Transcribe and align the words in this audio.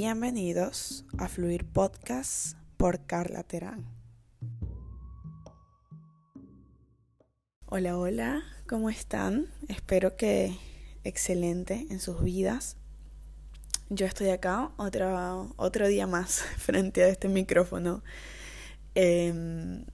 Bienvenidos 0.00 1.04
a 1.18 1.26
Fluir 1.26 1.64
Podcast 1.64 2.56
por 2.76 3.04
Carla 3.04 3.42
Terán. 3.42 3.84
Hola, 7.66 7.98
hola, 7.98 8.44
¿cómo 8.68 8.90
están? 8.90 9.48
Espero 9.66 10.16
que 10.16 10.56
excelente 11.02 11.88
en 11.90 11.98
sus 11.98 12.22
vidas. 12.22 12.76
Yo 13.88 14.06
estoy 14.06 14.28
acá 14.28 14.70
otro, 14.76 15.52
otro 15.56 15.88
día 15.88 16.06
más 16.06 16.42
frente 16.58 17.02
a 17.02 17.08
este 17.08 17.26
micrófono. 17.26 18.04
Em, 18.94 19.84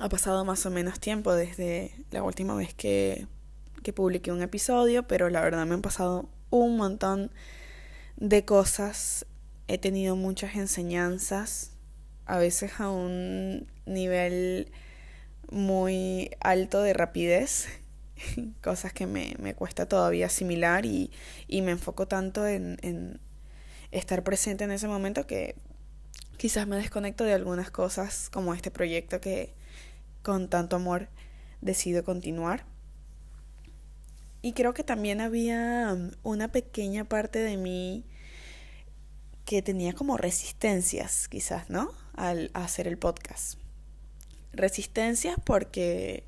ha 0.00 0.08
pasado 0.08 0.44
más 0.44 0.66
o 0.66 0.70
menos 0.70 0.98
tiempo 0.98 1.32
desde 1.32 1.92
la 2.10 2.24
última 2.24 2.56
vez 2.56 2.74
que, 2.74 3.28
que 3.84 3.92
publiqué 3.92 4.32
un 4.32 4.42
episodio, 4.42 5.06
pero 5.06 5.30
la 5.30 5.40
verdad 5.42 5.64
me 5.64 5.74
han 5.74 5.82
pasado 5.82 6.28
un 6.50 6.76
montón 6.76 7.30
de 8.20 8.44
cosas. 8.44 9.26
He 9.68 9.78
tenido 9.78 10.16
muchas 10.16 10.56
enseñanzas, 10.56 11.72
a 12.24 12.38
veces 12.38 12.80
a 12.80 12.90
un 12.90 13.70
nivel 13.86 14.72
muy 15.50 16.30
alto 16.40 16.82
de 16.82 16.94
rapidez, 16.94 17.68
cosas 18.62 18.92
que 18.92 19.06
me, 19.06 19.34
me 19.38 19.54
cuesta 19.54 19.86
todavía 19.86 20.26
asimilar 20.26 20.86
y, 20.86 21.10
y 21.46 21.62
me 21.62 21.72
enfoco 21.72 22.08
tanto 22.08 22.46
en, 22.46 22.78
en 22.82 23.20
estar 23.90 24.24
presente 24.24 24.64
en 24.64 24.70
ese 24.70 24.88
momento 24.88 25.26
que 25.26 25.54
quizás 26.38 26.66
me 26.66 26.76
desconecto 26.76 27.24
de 27.24 27.34
algunas 27.34 27.70
cosas 27.70 28.30
como 28.30 28.54
este 28.54 28.70
proyecto 28.70 29.20
que 29.20 29.54
con 30.22 30.48
tanto 30.48 30.76
amor 30.76 31.08
decido 31.60 32.04
continuar. 32.04 32.64
Y 34.40 34.52
creo 34.52 34.72
que 34.72 34.84
también 34.84 35.20
había 35.20 35.96
una 36.22 36.52
pequeña 36.52 37.04
parte 37.04 37.40
de 37.40 37.56
mí 37.56 38.04
que 39.48 39.62
tenía 39.62 39.94
como 39.94 40.18
resistencias, 40.18 41.26
quizás, 41.26 41.70
¿no? 41.70 41.90
Al 42.14 42.50
hacer 42.52 42.86
el 42.86 42.98
podcast. 42.98 43.58
Resistencias 44.52 45.36
porque 45.42 46.24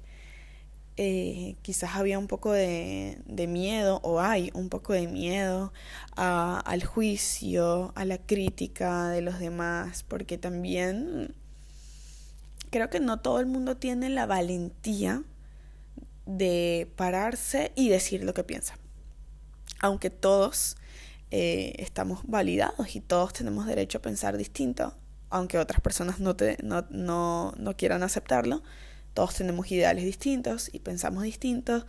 eh, 0.96 1.56
quizás 1.60 1.96
había 1.96 2.18
un 2.18 2.28
poco 2.28 2.50
de, 2.50 3.18
miedo, 3.46 4.00
o 4.04 4.20
hay 4.20 4.50
un 4.54 4.70
poco 4.70 4.94
de 4.94 5.06
miedo 5.06 5.70
al 6.16 6.82
juicio, 6.82 7.92
a 7.94 8.06
la 8.06 8.16
crítica 8.16 9.10
de 9.10 9.20
los 9.20 9.38
demás, 9.38 10.02
porque 10.02 10.38
también 10.38 11.34
creo 12.70 12.88
que 12.88 13.00
no 13.00 13.20
todo 13.20 13.38
el 13.40 13.46
mundo 13.46 13.76
tiene 13.76 14.08
la 14.08 14.24
valentía 14.24 15.24
de 16.24 16.90
pararse 16.96 17.72
y 17.74 17.90
decir 17.90 18.24
lo 18.24 18.32
que 18.32 18.44
piensa. 18.44 18.78
Aunque 19.78 20.08
todos 20.08 20.78
eh, 21.30 21.74
estamos 21.78 22.20
validados 22.24 22.96
y 22.96 23.00
todos 23.00 23.32
tenemos 23.32 23.66
derecho 23.66 23.98
a 23.98 24.02
pensar 24.02 24.36
distinto, 24.36 24.94
aunque 25.28 25.58
otras 25.58 25.80
personas 25.80 26.18
no, 26.18 26.34
te, 26.34 26.56
no, 26.62 26.86
no, 26.90 27.54
no 27.56 27.76
quieran 27.76 28.02
aceptarlo, 28.02 28.62
todos 29.14 29.34
tenemos 29.34 29.70
ideales 29.70 30.04
distintos 30.04 30.70
y 30.72 30.80
pensamos 30.80 31.22
distintos, 31.22 31.86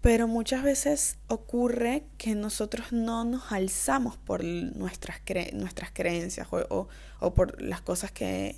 pero 0.00 0.28
muchas 0.28 0.62
veces 0.62 1.18
ocurre 1.28 2.04
que 2.16 2.34
nosotros 2.34 2.92
no 2.92 3.24
nos 3.24 3.52
alzamos 3.52 4.16
por 4.16 4.42
nuestras, 4.44 5.20
cre 5.24 5.50
nuestras 5.52 5.90
creencias 5.90 6.48
o, 6.50 6.88
o, 7.20 7.34
por 7.34 7.60
las 7.60 7.80
cosas 7.82 8.10
que, 8.10 8.56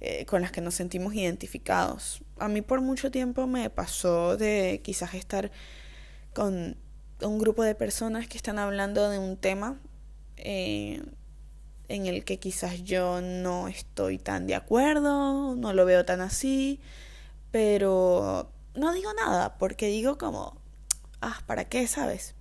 eh, 0.00 0.24
con 0.26 0.42
las 0.42 0.52
que 0.52 0.60
nos 0.60 0.74
sentimos 0.74 1.14
identificados. 1.14 2.22
A 2.38 2.48
mí 2.48 2.62
por 2.62 2.80
mucho 2.80 3.10
tiempo 3.10 3.46
me 3.46 3.68
pasó 3.68 4.36
de 4.36 4.80
quizás 4.82 5.14
estar 5.14 5.50
con 6.32 6.76
un 7.22 7.38
grupo 7.38 7.62
de 7.62 7.74
personas 7.74 8.28
que 8.28 8.36
están 8.36 8.58
hablando 8.58 9.10
de 9.10 9.18
un 9.18 9.36
tema 9.36 9.78
eh, 10.36 11.02
en 11.88 12.06
el 12.06 12.24
que 12.24 12.38
quizás 12.38 12.82
yo 12.82 13.20
no 13.20 13.68
estoy 13.68 14.18
tan 14.18 14.46
de 14.46 14.54
acuerdo, 14.54 15.56
no 15.56 15.72
lo 15.72 15.84
veo 15.84 16.04
tan 16.04 16.20
así, 16.20 16.80
pero 17.50 18.52
no 18.74 18.92
digo 18.92 19.12
nada 19.14 19.58
porque 19.58 19.86
digo 19.86 20.18
como, 20.18 20.60
ah, 21.20 21.42
¿para 21.46 21.64
qué 21.64 21.86
sabes? 21.86 22.34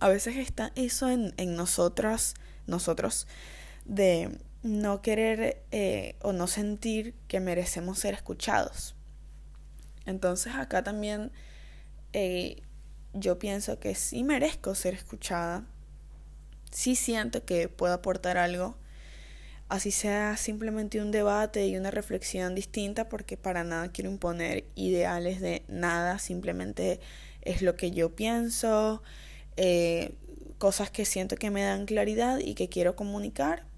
A 0.00 0.08
veces 0.08 0.36
está 0.36 0.72
eso 0.74 1.08
en, 1.08 1.34
en 1.36 1.56
nosotras, 1.56 2.34
nosotros, 2.66 3.26
de 3.84 4.38
no 4.62 5.02
querer 5.02 5.62
eh, 5.70 6.16
o 6.22 6.32
no 6.32 6.46
sentir 6.46 7.14
que 7.28 7.40
merecemos 7.40 7.98
ser 7.98 8.14
escuchados. 8.14 8.94
Entonces 10.04 10.54
acá 10.54 10.82
también 10.82 11.32
eh, 12.12 12.62
yo 13.12 13.38
pienso 13.38 13.78
que 13.78 13.94
sí 13.94 14.24
merezco 14.24 14.74
ser 14.74 14.94
escuchada, 14.94 15.66
sí 16.70 16.94
siento 16.96 17.44
que 17.44 17.68
puedo 17.68 17.94
aportar 17.94 18.38
algo, 18.38 18.76
así 19.68 19.90
sea 19.90 20.36
simplemente 20.36 21.00
un 21.00 21.10
debate 21.10 21.66
y 21.66 21.76
una 21.76 21.90
reflexión 21.90 22.54
distinta, 22.54 23.08
porque 23.08 23.36
para 23.36 23.64
nada 23.64 23.90
quiero 23.92 24.10
imponer 24.10 24.64
ideales 24.74 25.40
de 25.40 25.62
nada, 25.68 26.18
simplemente 26.18 27.00
es 27.42 27.62
lo 27.62 27.76
que 27.76 27.90
yo 27.90 28.14
pienso, 28.14 29.02
eh, 29.56 30.14
cosas 30.58 30.90
que 30.90 31.04
siento 31.04 31.36
que 31.36 31.50
me 31.50 31.62
dan 31.62 31.86
claridad 31.86 32.38
y 32.38 32.54
que 32.54 32.68
quiero 32.68 32.96
comunicar 32.96 33.68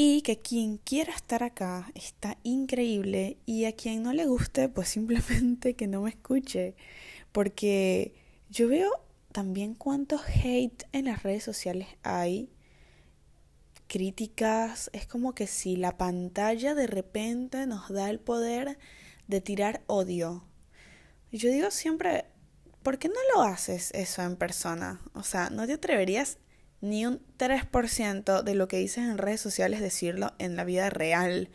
y 0.00 0.22
que 0.22 0.38
quien 0.38 0.76
quiera 0.76 1.12
estar 1.12 1.42
acá 1.42 1.90
está 1.96 2.38
increíble 2.44 3.36
y 3.46 3.64
a 3.64 3.72
quien 3.72 4.04
no 4.04 4.12
le 4.12 4.26
guste, 4.26 4.68
pues 4.68 4.88
simplemente 4.90 5.74
que 5.74 5.88
no 5.88 6.02
me 6.02 6.10
escuche. 6.10 6.76
Porque 7.32 8.14
yo 8.50 8.68
veo 8.68 8.90
también 9.32 9.74
cuánto 9.74 10.18
hate 10.18 10.84
en 10.92 11.06
las 11.06 11.22
redes 11.22 11.44
sociales 11.44 11.88
hay. 12.02 12.50
Críticas, 13.86 14.90
es 14.92 15.06
como 15.06 15.34
que 15.34 15.46
si 15.46 15.76
la 15.76 15.96
pantalla 15.96 16.74
de 16.74 16.86
repente 16.86 17.66
nos 17.66 17.88
da 17.88 18.10
el 18.10 18.20
poder 18.20 18.78
de 19.26 19.40
tirar 19.40 19.82
odio. 19.86 20.44
Yo 21.30 21.50
digo 21.50 21.70
siempre, 21.70 22.26
¿por 22.82 22.98
qué 22.98 23.08
no 23.08 23.20
lo 23.34 23.42
haces 23.42 23.90
eso 23.92 24.22
en 24.22 24.36
persona? 24.36 25.00
O 25.14 25.22
sea, 25.22 25.50
¿no 25.50 25.66
te 25.66 25.74
atreverías 25.74 26.38
ni 26.80 27.06
un 27.06 27.20
3% 27.38 28.42
de 28.42 28.54
lo 28.54 28.68
que 28.68 28.78
dices 28.78 29.04
en 29.04 29.18
redes 29.18 29.40
sociales 29.40 29.80
decirlo 29.80 30.32
en 30.38 30.56
la 30.56 30.64
vida 30.64 30.90
real, 30.90 31.50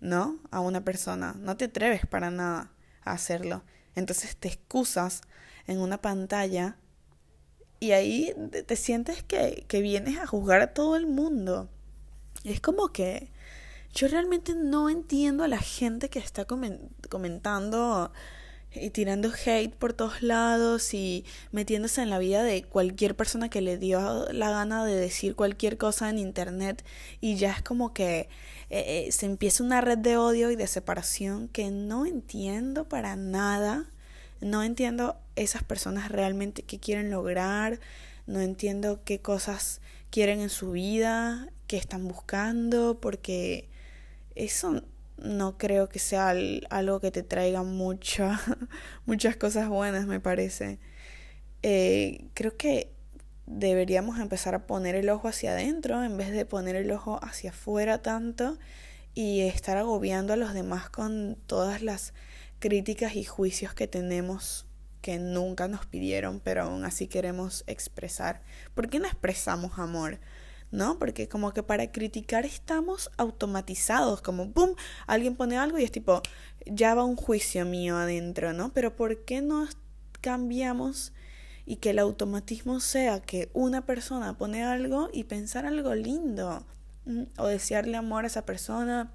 ¿no? 0.00 0.40
A 0.50 0.60
una 0.60 0.84
persona. 0.84 1.34
No 1.38 1.56
te 1.56 1.66
atreves 1.66 2.06
para 2.06 2.30
nada 2.30 2.72
a 3.04 3.12
hacerlo. 3.12 3.64
Entonces 3.94 4.36
te 4.36 4.48
excusas 4.48 5.22
en 5.66 5.80
una 5.80 6.00
pantalla 6.00 6.76
y 7.80 7.92
ahí 7.92 8.32
te 8.66 8.76
sientes 8.76 9.22
que, 9.22 9.64
que 9.68 9.82
vienes 9.82 10.18
a 10.18 10.26
juzgar 10.26 10.60
a 10.60 10.72
todo 10.72 10.96
el 10.96 11.06
mundo. 11.06 11.68
Es 12.44 12.60
como 12.60 12.88
que 12.92 13.32
yo 13.92 14.08
realmente 14.08 14.54
no 14.54 14.88
entiendo 14.88 15.44
a 15.44 15.48
la 15.48 15.58
gente 15.58 16.08
que 16.08 16.18
está 16.18 16.46
comentando 16.46 18.12
y 18.74 18.90
tirando 18.90 19.30
hate 19.44 19.74
por 19.74 19.92
todos 19.92 20.22
lados 20.22 20.94
y 20.94 21.24
metiéndose 21.50 22.02
en 22.02 22.10
la 22.10 22.18
vida 22.18 22.42
de 22.42 22.62
cualquier 22.62 23.14
persona 23.16 23.50
que 23.50 23.60
le 23.60 23.76
dio 23.76 24.32
la 24.32 24.50
gana 24.50 24.84
de 24.84 24.94
decir 24.94 25.36
cualquier 25.36 25.76
cosa 25.76 26.08
en 26.08 26.18
internet 26.18 26.84
y 27.20 27.36
ya 27.36 27.52
es 27.52 27.62
como 27.62 27.92
que 27.92 28.28
eh, 28.70 29.06
eh, 29.06 29.12
se 29.12 29.26
empieza 29.26 29.62
una 29.62 29.80
red 29.80 29.98
de 29.98 30.16
odio 30.16 30.50
y 30.50 30.56
de 30.56 30.66
separación 30.66 31.48
que 31.48 31.70
no 31.70 32.06
entiendo 32.06 32.88
para 32.88 33.16
nada. 33.16 33.90
No 34.42 34.64
entiendo 34.64 35.16
esas 35.36 35.62
personas 35.62 36.10
realmente 36.10 36.62
qué 36.62 36.80
quieren 36.80 37.10
lograr, 37.10 37.78
no 38.26 38.40
entiendo 38.40 39.02
qué 39.04 39.20
cosas 39.20 39.80
quieren 40.10 40.40
en 40.40 40.50
su 40.50 40.72
vida, 40.72 41.48
qué 41.68 41.76
están 41.76 42.08
buscando, 42.08 43.00
porque 43.00 43.68
eso 44.34 44.82
no 45.16 45.58
creo 45.58 45.88
que 45.88 46.00
sea 46.00 46.34
algo 46.70 46.98
que 46.98 47.12
te 47.12 47.22
traiga 47.22 47.62
mucha, 47.62 48.40
muchas 49.06 49.36
cosas 49.36 49.68
buenas, 49.68 50.06
me 50.06 50.18
parece. 50.18 50.80
Eh, 51.62 52.26
creo 52.34 52.56
que 52.56 52.90
deberíamos 53.46 54.18
empezar 54.18 54.56
a 54.56 54.66
poner 54.66 54.96
el 54.96 55.08
ojo 55.08 55.28
hacia 55.28 55.52
adentro 55.52 56.02
en 56.02 56.16
vez 56.16 56.32
de 56.32 56.46
poner 56.46 56.74
el 56.74 56.90
ojo 56.90 57.20
hacia 57.22 57.50
afuera 57.50 58.02
tanto 58.02 58.58
y 59.14 59.42
estar 59.42 59.76
agobiando 59.76 60.32
a 60.32 60.36
los 60.36 60.52
demás 60.52 60.90
con 60.90 61.36
todas 61.46 61.80
las 61.80 62.12
críticas 62.62 63.16
y 63.16 63.24
juicios 63.24 63.74
que 63.74 63.88
tenemos 63.88 64.66
que 65.00 65.18
nunca 65.18 65.66
nos 65.66 65.84
pidieron, 65.84 66.38
pero 66.38 66.62
aún 66.62 66.84
así 66.84 67.08
queremos 67.08 67.64
expresar. 67.66 68.40
¿Por 68.72 68.88
qué 68.88 69.00
no 69.00 69.06
expresamos 69.06 69.80
amor? 69.80 70.20
¿no? 70.70 70.96
Porque 71.00 71.28
como 71.28 71.52
que 71.52 71.64
para 71.64 71.90
criticar 71.90 72.46
estamos 72.46 73.10
automatizados, 73.18 74.22
como 74.22 74.52
¡pum! 74.52 74.76
Alguien 75.08 75.34
pone 75.34 75.58
algo 75.58 75.76
y 75.76 75.82
es 75.82 75.90
tipo, 75.90 76.22
ya 76.64 76.94
va 76.94 77.04
un 77.04 77.16
juicio 77.16 77.66
mío 77.66 77.96
adentro, 77.96 78.52
¿no? 78.52 78.72
Pero 78.72 78.94
¿por 78.94 79.24
qué 79.24 79.42
no 79.42 79.66
cambiamos 80.20 81.12
y 81.66 81.76
que 81.76 81.90
el 81.90 81.98
automatismo 81.98 82.78
sea 82.78 83.20
que 83.20 83.50
una 83.54 83.84
persona 83.84 84.38
pone 84.38 84.62
algo 84.62 85.10
y 85.12 85.24
pensar 85.24 85.66
algo 85.66 85.96
lindo? 85.96 86.64
O 87.36 87.48
desearle 87.48 87.96
amor 87.96 88.22
a 88.22 88.28
esa 88.28 88.46
persona, 88.46 89.12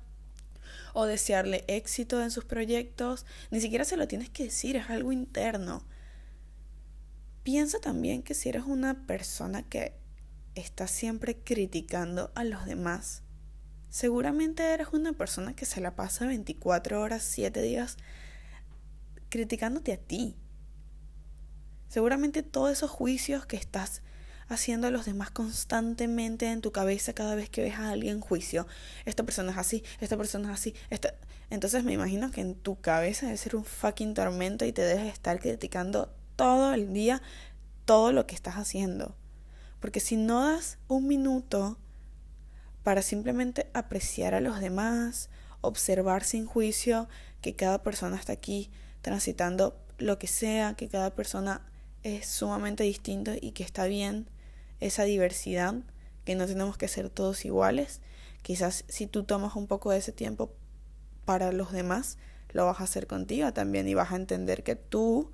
o 0.94 1.06
desearle 1.06 1.64
éxito 1.68 2.22
en 2.22 2.32
sus 2.32 2.46
proyectos, 2.46 3.26
ni 3.52 3.62
siquiera 3.62 3.86
se 3.86 3.98
lo 3.98 4.08
tienes 4.08 4.30
que 4.30 4.46
decir, 4.46 4.76
es 4.76 4.90
algo 4.90 5.12
interno. 5.12 5.86
Piensa 7.44 7.80
también 7.80 8.24
que 8.24 8.34
si 8.34 8.50
eres 8.50 8.64
una 8.64 9.06
persona 9.08 9.64
que 9.64 9.94
estás 10.56 10.92
siempre 10.92 11.38
criticando 11.38 12.32
a 12.36 12.44
los 12.44 12.66
demás, 12.66 13.24
seguramente 13.90 14.64
eres 14.74 14.88
una 14.92 15.14
persona 15.14 15.56
que 15.56 15.66
se 15.66 15.82
la 15.82 15.96
pasa 15.96 16.26
24 16.26 17.00
horas, 17.02 17.24
7 17.24 17.62
días 17.62 17.98
criticándote 19.30 19.94
a 19.94 19.98
ti. 19.98 20.36
Seguramente 21.90 22.44
todos 22.44 22.72
esos 22.72 22.92
juicios 22.92 23.46
que 23.46 23.56
estás 23.56 24.02
haciendo 24.50 24.88
a 24.88 24.92
los 24.92 25.06
demás 25.06 25.32
constantemente 25.32 26.52
en 26.52 26.62
tu 26.62 26.72
cabeza 26.72 27.14
cada 27.14 27.36
vez 27.36 27.50
que 27.50 27.62
ves 27.62 27.76
a 27.76 27.92
alguien 27.92 28.18
en 28.18 28.22
juicio. 28.22 28.68
Esta 29.06 29.24
persona 29.24 29.52
es 29.52 29.58
así, 29.58 29.84
esta 30.00 30.18
persona 30.18 30.50
es 30.52 30.60
así. 30.60 30.76
Esta... 30.90 31.14
Entonces 31.50 31.84
me 31.84 31.94
imagino 31.94 32.32
que 32.32 32.42
en 32.42 32.56
tu 32.56 32.80
cabeza 32.80 33.26
debe 33.26 33.38
ser 33.38 33.56
un 33.56 33.64
fucking 33.64 34.14
tormento 34.14 34.66
y 34.66 34.74
te 34.74 34.82
debes 34.82 35.12
estar 35.14 35.40
criticando 35.40 36.14
todo 36.36 36.74
el 36.74 36.94
día 36.94 37.22
todo 37.86 38.12
lo 38.12 38.28
que 38.28 38.36
estás 38.36 38.56
haciendo. 38.56 39.16
Porque 39.80 40.00
si 40.00 40.18
no 40.18 40.44
das 40.44 40.78
un 40.88 41.08
minuto 41.08 41.78
para 42.84 43.02
simplemente 43.02 43.70
apreciar 43.74 44.34
a 44.34 44.42
los 44.42 44.60
demás, 44.60 45.30
observar 45.62 46.24
sin 46.24 46.46
juicio 46.46 47.08
que 47.42 47.56
cada 47.56 47.84
persona 47.84 48.18
está 48.18 48.34
aquí 48.34 48.70
transitando 49.02 49.80
lo 49.98 50.20
que 50.20 50.28
sea, 50.28 50.74
que 50.76 50.90
cada 50.90 51.16
persona 51.16 51.62
es 52.04 52.28
sumamente 52.28 52.84
distinto 52.84 53.32
y 53.40 53.52
que 53.52 53.64
está 53.64 53.86
bien 53.86 54.30
esa 54.80 55.04
diversidad, 55.04 55.76
que 56.26 56.36
no 56.36 56.46
tenemos 56.46 56.78
que 56.78 56.88
ser 56.88 57.10
todos 57.10 57.46
iguales. 57.46 58.02
Quizás 58.42 58.84
si 58.88 59.08
tú 59.08 59.24
tomas 59.24 59.56
un 59.56 59.68
poco 59.68 59.92
de 59.92 59.98
ese 59.98 60.12
tiempo 60.12 60.54
para 61.26 61.52
los 61.52 61.72
demás, 61.72 62.18
lo 62.52 62.66
vas 62.66 62.80
a 62.80 62.84
hacer 62.84 63.08
contigo 63.08 63.52
también 63.54 63.88
y 63.88 63.94
vas 63.94 64.12
a 64.12 64.16
entender 64.16 64.64
que 64.64 64.76
tú 64.76 65.32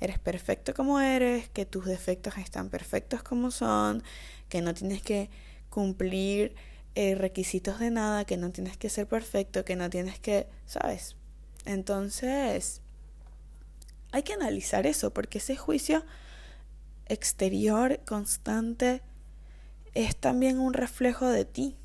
eres 0.00 0.18
perfecto 0.18 0.74
como 0.74 1.00
eres, 1.00 1.48
que 1.48 1.66
tus 1.66 1.86
defectos 1.86 2.36
están 2.38 2.68
perfectos 2.68 3.22
como 3.22 3.50
son, 3.50 4.02
que 4.48 4.60
no 4.60 4.74
tienes 4.74 5.02
que 5.02 5.30
cumplir 5.70 6.54
eh, 6.94 7.14
requisitos 7.14 7.78
de 7.78 7.90
nada, 7.90 8.24
que 8.24 8.36
no 8.36 8.50
tienes 8.50 8.76
que 8.76 8.88
ser 8.88 9.06
perfecto, 9.06 9.64
que 9.64 9.76
no 9.76 9.90
tienes 9.90 10.18
que, 10.18 10.48
¿sabes? 10.66 11.16
Entonces, 11.64 12.82
hay 14.12 14.22
que 14.22 14.32
analizar 14.32 14.86
eso, 14.86 15.12
porque 15.12 15.38
ese 15.38 15.56
juicio 15.56 16.04
exterior 17.08 18.00
constante 18.06 19.02
es 19.94 20.16
también 20.16 20.58
un 20.58 20.74
reflejo 20.74 21.28
de 21.28 21.44
ti. 21.44 21.76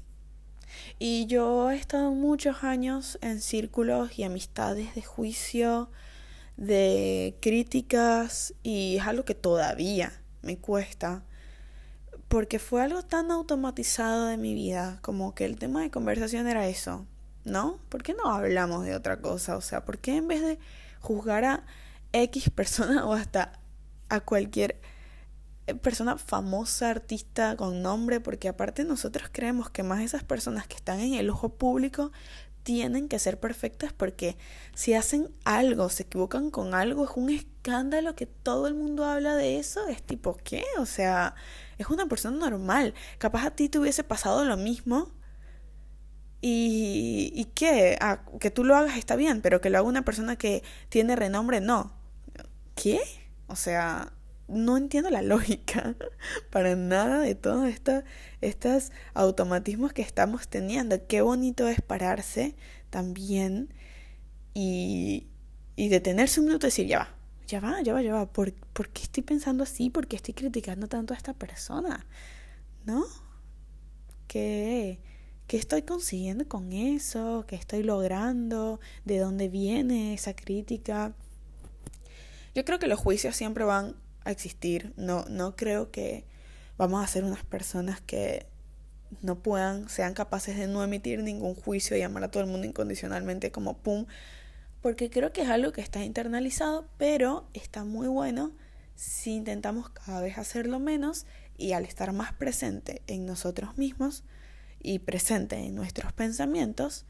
Y 1.00 1.26
yo 1.28 1.72
he 1.72 1.76
estado 1.76 2.12
muchos 2.12 2.64
años 2.64 3.18
en 3.22 3.42
círculos 3.42 4.18
y 4.18 4.24
amistades 4.24 4.96
de 4.96 5.02
juicio, 5.02 5.90
de 6.58 7.38
críticas, 7.42 8.54
y 8.64 8.98
es 8.98 9.08
algo 9.08 9.26
que 9.26 9.36
todavía 9.36 10.12
me 10.42 10.58
cuesta, 10.58 11.24
porque 12.28 12.60
fue 12.60 12.82
algo 12.82 13.04
tan 13.04 13.32
automatizado 13.32 14.28
de 14.28 14.38
mi 14.38 14.54
vida, 14.54 15.00
como 15.02 15.36
que 15.36 15.46
el 15.46 15.58
tema 15.58 15.82
de 15.82 15.92
conversación 15.92 16.48
era 16.48 16.68
eso, 16.68 17.06
¿no? 17.44 17.80
¿Por 17.90 18.04
qué 18.04 18.14
no 18.14 18.32
hablamos 18.32 18.86
de 18.86 18.96
otra 18.96 19.22
cosa? 19.22 19.58
O 19.58 19.62
sea, 19.62 19.84
¿por 19.84 20.00
qué 20.00 20.18
en 20.18 20.28
vez 20.28 20.42
de 20.42 20.60
juzgar 21.00 21.44
a 21.44 21.66
X 22.14 22.50
persona 22.50 23.06
o 23.08 23.14
hasta 23.14 23.60
a 24.10 24.20
cualquier 24.20 24.80
persona 25.76 26.18
famosa, 26.18 26.90
artista 26.90 27.56
con 27.56 27.82
nombre, 27.82 28.20
porque 28.20 28.50
aparte 28.50 28.84
nosotros 28.84 29.30
creemos 29.32 29.70
que 29.70 29.84
más 29.84 30.02
esas 30.02 30.24
personas 30.24 30.68
que 30.68 30.76
están 30.76 31.00
en 31.00 31.14
el 31.14 31.30
ojo 31.30 31.50
público 31.50 32.12
tienen 32.64 33.08
que 33.08 33.20
ser 33.20 33.40
perfectas 33.40 33.92
porque 33.94 34.38
si 34.74 34.94
hacen 34.94 35.34
algo, 35.46 35.90
se 35.90 36.04
equivocan 36.04 36.52
con 36.52 36.74
algo, 36.74 37.06
es 37.06 37.12
un 37.16 37.30
escándalo 37.30 38.16
que 38.16 38.26
todo 38.28 38.68
el 38.68 38.76
mundo 38.76 39.06
habla 39.06 39.36
de 39.36 39.60
eso, 39.60 39.88
es 39.88 40.04
tipo, 40.04 40.38
¿qué? 40.44 40.64
O 40.80 40.86
sea, 40.86 41.36
es 41.78 41.88
una 41.88 42.06
persona 42.08 42.38
normal. 42.38 42.94
Capaz 43.18 43.46
a 43.46 43.52
ti 43.52 43.70
te 43.70 43.80
hubiese 43.80 44.04
pasado 44.04 44.46
lo 44.46 44.58
mismo. 44.58 45.12
¿Y, 46.42 47.32
y 47.36 47.46
qué? 47.54 47.98
Ah, 48.02 48.24
que 48.40 48.50
tú 48.50 48.64
lo 48.64 48.76
hagas 48.76 48.98
está 48.98 49.16
bien, 49.16 49.42
pero 49.42 49.62
que 49.62 49.70
lo 49.70 49.78
haga 49.78 49.88
una 49.88 50.04
persona 50.04 50.36
que 50.36 50.64
tiene 50.90 51.16
renombre, 51.16 51.62
no. 51.62 51.94
¿Qué? 52.76 53.00
O 53.48 53.56
sea, 53.56 54.12
no 54.51 54.77
entiendo 54.77 55.09
la 55.09 55.21
lógica 55.21 55.95
para 56.50 56.75
nada 56.75 57.19
de 57.21 57.36
todos 57.36 57.71
estos 58.42 58.92
automatismos 59.13 59.94
que 59.94 60.01
estamos 60.01 60.48
teniendo. 60.48 61.07
Qué 61.07 61.21
bonito 61.21 61.68
es 61.68 61.81
pararse 61.81 62.56
también 62.89 63.74
y, 64.53 65.27
y 65.75 65.89
detenerse 65.89 66.39
un 66.39 66.48
minuto 66.48 66.68
y 66.68 66.69
decir, 66.69 66.88
ya 66.88 67.00
va, 67.00 67.15
ya 67.48 67.59
va, 67.59 67.81
ya 67.81 67.94
va, 67.94 68.01
ya 68.01 68.13
va. 68.13 68.31
¿Por, 68.31 68.53
¿Por 68.53 68.89
qué 68.89 69.03
estoy 69.03 69.24
pensando 69.24 69.63
así? 69.63 69.89
¿Por 69.89 70.07
qué 70.07 70.15
estoy 70.15 70.33
criticando 70.33 70.88
tanto 70.88 71.13
a 71.13 71.18
esta 71.18 71.33
persona? 71.33 72.06
¿No? 72.86 73.06
¿Qué, 74.27 75.00
¿Qué 75.48 75.57
estoy 75.57 75.81
consiguiendo 75.81 76.48
con 76.48 76.71
eso? 76.71 77.45
¿Qué 77.48 77.56
estoy 77.56 77.83
logrando? 77.83 78.80
¿De 79.06 79.19
dónde 79.19 79.50
viene 79.50 80.13
esa 80.13 80.36
crítica? 80.36 81.13
Yo 82.53 82.65
creo 82.65 82.80
que 82.80 82.88
los 82.88 83.00
juicios 83.00 83.36
siempre 83.36 83.63
van 83.63 83.95
a 84.24 84.32
existir. 84.32 84.94
No, 84.98 85.26
no 85.30 85.56
creo 85.56 85.92
que 85.92 86.26
vamos 86.78 87.04
a 87.04 87.08
ser 87.08 87.24
unas 87.24 87.44
personas 87.44 88.02
que 88.02 88.46
no 89.22 89.40
puedan, 89.40 89.90
sean 89.90 90.14
capaces 90.14 90.58
de 90.58 90.68
no 90.68 90.84
emitir 90.84 91.22
ningún 91.22 91.56
juicio 91.56 91.98
y 91.98 92.02
amar 92.02 92.24
a 92.24 92.32
todo 92.32 92.44
el 92.44 92.50
mundo 92.50 92.66
incondicionalmente 92.66 93.52
como 93.52 93.78
pum, 93.78 94.06
porque 94.82 95.10
creo 95.10 95.34
que 95.34 95.42
es 95.42 95.50
algo 95.50 95.72
que 95.72 95.82
está 95.82 96.04
internalizado, 96.04 96.88
pero 96.98 97.48
está 97.54 97.84
muy 97.84 98.08
bueno 98.08 98.52
si 98.96 99.32
intentamos 99.32 99.90
cada 99.90 100.22
vez 100.22 100.38
hacerlo 100.38 100.80
menos 100.80 101.26
y 101.58 101.74
al 101.74 101.86
estar 101.86 102.14
más 102.14 102.34
presente 102.34 103.02
en 103.08 103.26
nosotros 103.26 103.78
mismos 103.78 104.24
y 104.80 105.00
presente 105.00 105.58
en 105.58 105.76
nuestros 105.76 106.14
pensamientos, 106.14 107.06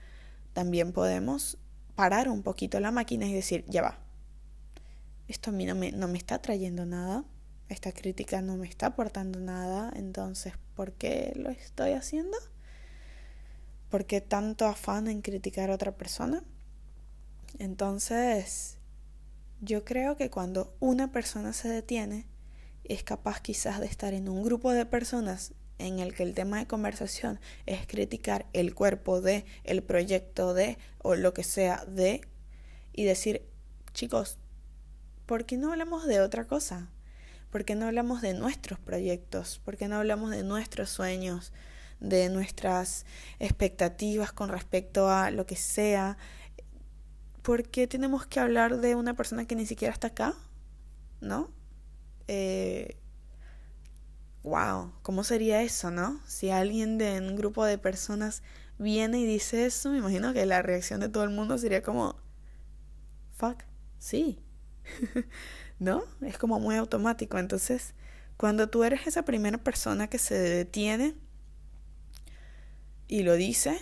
también 0.54 0.92
podemos 0.92 1.58
parar 1.96 2.30
un 2.30 2.44
poquito 2.44 2.80
la 2.80 2.92
máquina 2.92 3.26
y 3.26 3.34
decir, 3.34 3.64
ya 3.68 3.82
va, 3.82 4.00
esto 5.32 5.50
a 5.50 5.54
mí 5.54 5.66
no 5.66 5.76
me, 5.76 5.92
no 5.92 6.08
me 6.08 6.18
está 6.18 6.42
trayendo 6.42 6.86
nada, 6.86 7.26
esta 7.70 7.92
crítica 7.92 8.42
no 8.42 8.58
me 8.58 8.68
está 8.68 8.88
aportando 8.88 9.40
nada, 9.40 9.92
entonces, 9.96 10.54
¿por 10.76 10.92
qué 10.94 11.34
lo 11.36 11.50
estoy 11.50 11.94
haciendo? 11.94 12.38
¿Por 13.90 14.06
qué 14.06 14.22
tanto 14.22 14.68
afán 14.68 15.08
en 15.08 15.22
criticar 15.22 15.72
a 15.72 15.76
otra 15.76 15.96
persona? 15.96 16.44
Entonces, 17.60 18.78
yo 19.62 19.86
creo 19.86 20.18
que 20.18 20.30
cuando 20.30 20.76
una 20.80 21.12
persona 21.12 21.54
se 21.54 21.70
detiene, 21.70 22.28
es 22.84 23.04
capaz 23.04 23.42
quizás 23.42 23.80
de 23.80 23.86
estar 23.86 24.14
en 24.14 24.28
un 24.28 24.44
grupo 24.44 24.72
de 24.72 24.86
personas 24.86 25.54
en 25.78 26.00
el 26.00 26.14
que 26.14 26.24
el 26.24 26.34
tema 26.34 26.60
de 26.60 26.68
conversación 26.68 27.40
es 27.66 27.88
criticar 27.88 28.48
el 28.54 28.76
cuerpo 28.76 29.22
de, 29.22 29.46
el 29.64 29.82
proyecto 29.82 30.54
de, 30.54 30.78
o 31.00 31.16
lo 31.16 31.34
que 31.34 31.44
sea 31.44 31.86
de, 31.86 32.22
y 32.94 33.06
decir, 33.06 33.48
chicos, 33.94 34.38
¿por 35.32 35.46
qué 35.46 35.56
no 35.56 35.72
hablamos 35.72 36.06
de 36.08 36.20
otra 36.20 36.44
cosa? 36.44 36.90
¿Por 37.52 37.64
qué 37.64 37.74
no 37.74 37.86
hablamos 37.86 38.22
de 38.22 38.34
nuestros 38.34 38.80
proyectos? 38.80 39.62
¿Por 39.64 39.78
qué 39.78 39.88
no 39.88 39.96
hablamos 39.96 40.30
de 40.32 40.44
nuestros 40.44 40.90
sueños? 40.90 41.54
de 42.02 42.28
nuestras 42.28 43.06
expectativas 43.40 44.34
con 44.34 44.50
respecto 44.50 45.10
a 45.10 45.32
lo 45.32 45.46
que 45.46 45.56
sea. 45.56 46.18
¿Por 47.44 47.70
qué 47.70 47.88
tenemos 47.88 48.26
que 48.26 48.42
hablar 48.42 48.82
de 48.82 48.96
una 48.96 49.14
persona 49.14 49.46
que 49.46 49.56
ni 49.56 49.66
siquiera 49.66 49.94
está 49.94 50.08
acá? 50.08 50.36
¿No? 51.22 51.50
Eh, 52.28 52.98
wow, 54.44 54.92
¿cómo 55.02 55.24
sería 55.24 55.62
eso, 55.62 55.92
no? 55.92 56.20
Si 56.28 56.50
alguien 56.50 56.98
de 56.98 57.20
un 57.22 57.38
grupo 57.38 57.64
de 57.64 57.78
personas 57.78 58.44
viene 58.78 59.20
y 59.20 59.26
dice 59.26 59.66
eso, 59.66 59.92
me 59.92 60.00
imagino 60.00 60.34
que 60.34 60.46
la 60.46 60.62
reacción 60.62 61.00
de 61.00 61.08
todo 61.08 61.24
el 61.24 61.30
mundo 61.30 61.58
sería 61.58 61.82
como, 61.82 62.18
fuck, 63.38 63.64
sí, 63.98 64.44
¿no? 65.80 66.04
Es 66.22 66.38
como 66.38 66.60
muy 66.60 66.76
automático. 66.76 67.38
Entonces, 67.38 67.94
cuando 68.38 68.70
tú 68.70 68.84
eres 68.84 69.08
esa 69.08 69.24
primera 69.24 69.58
persona 69.58 70.08
que 70.08 70.18
se 70.18 70.36
detiene 70.36 71.16
y 73.08 73.24
lo 73.24 73.36
dice, 73.36 73.80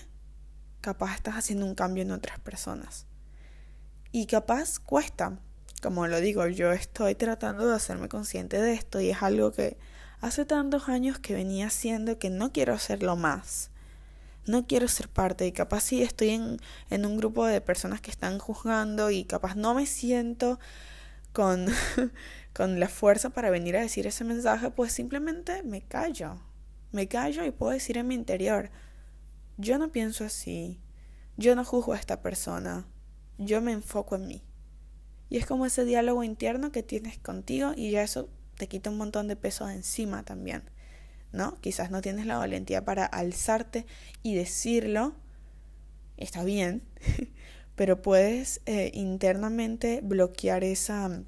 capaz 0.81 1.15
estás 1.15 1.35
haciendo 1.35 1.65
un 1.65 1.75
cambio 1.75 2.03
en 2.03 2.11
otras 2.11 2.39
personas. 2.39 3.05
Y 4.11 4.25
capaz 4.25 4.79
cuesta, 4.79 5.39
como 5.81 6.07
lo 6.07 6.19
digo, 6.19 6.47
yo 6.47 6.71
estoy 6.71 7.15
tratando 7.15 7.67
de 7.67 7.75
hacerme 7.75 8.09
consciente 8.09 8.59
de 8.59 8.73
esto 8.73 8.99
y 8.99 9.11
es 9.11 9.21
algo 9.21 9.51
que 9.51 9.77
hace 10.19 10.45
tantos 10.45 10.89
años 10.89 11.19
que 11.19 11.33
venía 11.35 11.67
haciendo 11.67 12.17
que 12.17 12.29
no 12.29 12.51
quiero 12.51 12.73
hacerlo 12.73 13.15
más. 13.15 13.71
No 14.49 14.65
quiero 14.65 14.87
ser 14.87 15.09
parte 15.09 15.45
y 15.45 15.51
capaz 15.51 15.81
si 15.81 16.01
estoy 16.01 16.29
en, 16.29 16.57
en 16.89 17.05
un 17.05 17.17
grupo 17.17 17.45
de 17.45 17.61
personas 17.61 18.01
que 18.01 18.09
están 18.09 18.39
juzgando 18.39 19.11
y 19.11 19.23
capaz 19.23 19.53
no 19.55 19.75
me 19.75 19.85
siento 19.85 20.59
con, 21.33 21.67
con 22.53 22.79
la 22.79 22.89
fuerza 22.89 23.29
para 23.29 23.51
venir 23.51 23.77
a 23.77 23.81
decir 23.81 24.07
ese 24.07 24.23
mensaje, 24.23 24.71
pues 24.71 24.91
simplemente 24.91 25.61
me 25.61 25.81
callo. 25.83 26.41
Me 26.91 27.07
callo 27.07 27.45
y 27.45 27.51
puedo 27.51 27.73
decir 27.73 27.99
en 27.99 28.07
mi 28.07 28.15
interior, 28.15 28.71
yo 29.57 29.77
no 29.77 29.91
pienso 29.91 30.25
así, 30.25 30.79
yo 31.37 31.55
no 31.55 31.63
juzgo 31.63 31.93
a 31.93 31.97
esta 31.97 32.23
persona, 32.23 32.87
yo 33.37 33.61
me 33.61 33.71
enfoco 33.71 34.15
en 34.15 34.25
mí. 34.25 34.43
Y 35.29 35.37
es 35.37 35.45
como 35.45 35.67
ese 35.67 35.85
diálogo 35.85 36.23
interno 36.23 36.71
que 36.71 36.81
tienes 36.81 37.19
contigo 37.19 37.73
y 37.75 37.91
ya 37.91 38.01
eso 38.01 38.29
te 38.57 38.67
quita 38.67 38.89
un 38.89 38.97
montón 38.97 39.27
de 39.27 39.35
peso 39.35 39.67
de 39.67 39.75
encima 39.75 40.23
también. 40.23 40.63
¿No? 41.31 41.59
Quizás 41.61 41.91
no 41.91 42.01
tienes 42.01 42.25
la 42.25 42.37
valentía 42.37 42.85
para 42.85 43.05
alzarte 43.05 43.85
y 44.23 44.35
decirlo, 44.35 45.13
está 46.17 46.43
bien, 46.43 46.83
pero 47.75 48.01
puedes 48.01 48.61
eh, 48.65 48.91
internamente 48.93 50.01
bloquear 50.03 50.63
esa, 50.63 51.23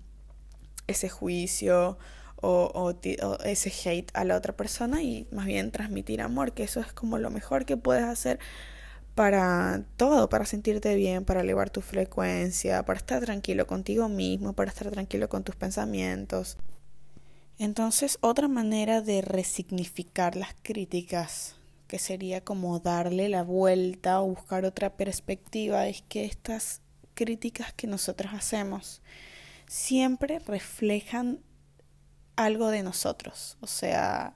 ese 0.88 1.10
juicio 1.10 1.98
o, 2.42 2.72
o, 2.74 3.00
ese 3.46 3.72
hate 3.90 4.12
a 4.14 4.26
la 4.26 4.36
otra 4.36 4.56
persona 4.56 5.04
y 5.04 5.28
más 5.32 5.46
bien 5.46 5.72
transmitir 5.72 6.22
amor, 6.22 6.54
que 6.54 6.64
eso 6.64 6.80
es 6.80 6.92
como 6.94 7.18
lo 7.18 7.30
mejor 7.30 7.66
que 7.66 7.78
puedes 7.78 8.04
hacer 8.04 8.40
para 9.16 9.84
todo, 9.98 10.30
para 10.30 10.46
sentirte 10.46 10.96
bien, 10.96 11.26
para 11.26 11.42
elevar 11.42 11.70
tu 11.70 11.82
frecuencia, 11.82 12.84
para 12.84 12.98
estar 12.98 13.22
tranquilo 13.24 13.68
contigo 13.68 14.10
mismo, 14.10 14.54
para 14.54 14.72
estar 14.72 14.90
tranquilo 14.90 15.30
con 15.30 15.44
tus 15.44 15.56
pensamientos. 15.56 16.58
Entonces, 17.62 18.18
otra 18.22 18.48
manera 18.48 19.02
de 19.02 19.22
resignificar 19.22 20.36
las 20.36 20.56
críticas, 20.64 21.58
que 21.88 22.00
sería 22.00 22.44
como 22.44 22.80
darle 22.80 23.30
la 23.30 23.44
vuelta 23.44 24.20
o 24.20 24.30
buscar 24.30 24.66
otra 24.66 24.98
perspectiva, 24.98 25.86
es 25.86 26.02
que 26.02 26.26
estas 26.26 26.82
críticas 27.14 27.72
que 27.72 27.86
nosotros 27.86 28.34
hacemos 28.34 29.04
siempre 29.68 30.40
reflejan 30.40 31.40
algo 32.36 32.70
de 32.70 32.82
nosotros. 32.82 33.60
O 33.62 33.68
sea, 33.68 34.36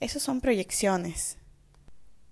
esas 0.00 0.24
son 0.24 0.40
proyecciones. 0.40 1.37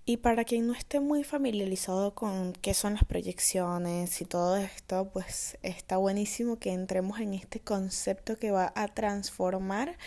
Y 0.09 0.15
para 0.15 0.45
quien 0.45 0.67
no 0.67 0.73
esté 0.73 1.01
muy 1.01 1.25
familiarizado 1.25 2.15
con 2.15 2.53
qué 2.53 2.73
son 2.73 2.93
las 2.93 3.03
proyecciones 3.03 4.21
y 4.21 4.25
todo 4.25 4.55
esto, 4.55 5.09
pues 5.11 5.57
está 5.63 5.97
buenísimo 5.97 6.59
que 6.59 6.71
entremos 6.71 7.19
en 7.19 7.33
este 7.33 7.59
concepto 7.59 8.37
que 8.37 8.51
va 8.51 8.71
a 8.73 8.87
transformar 8.87 9.97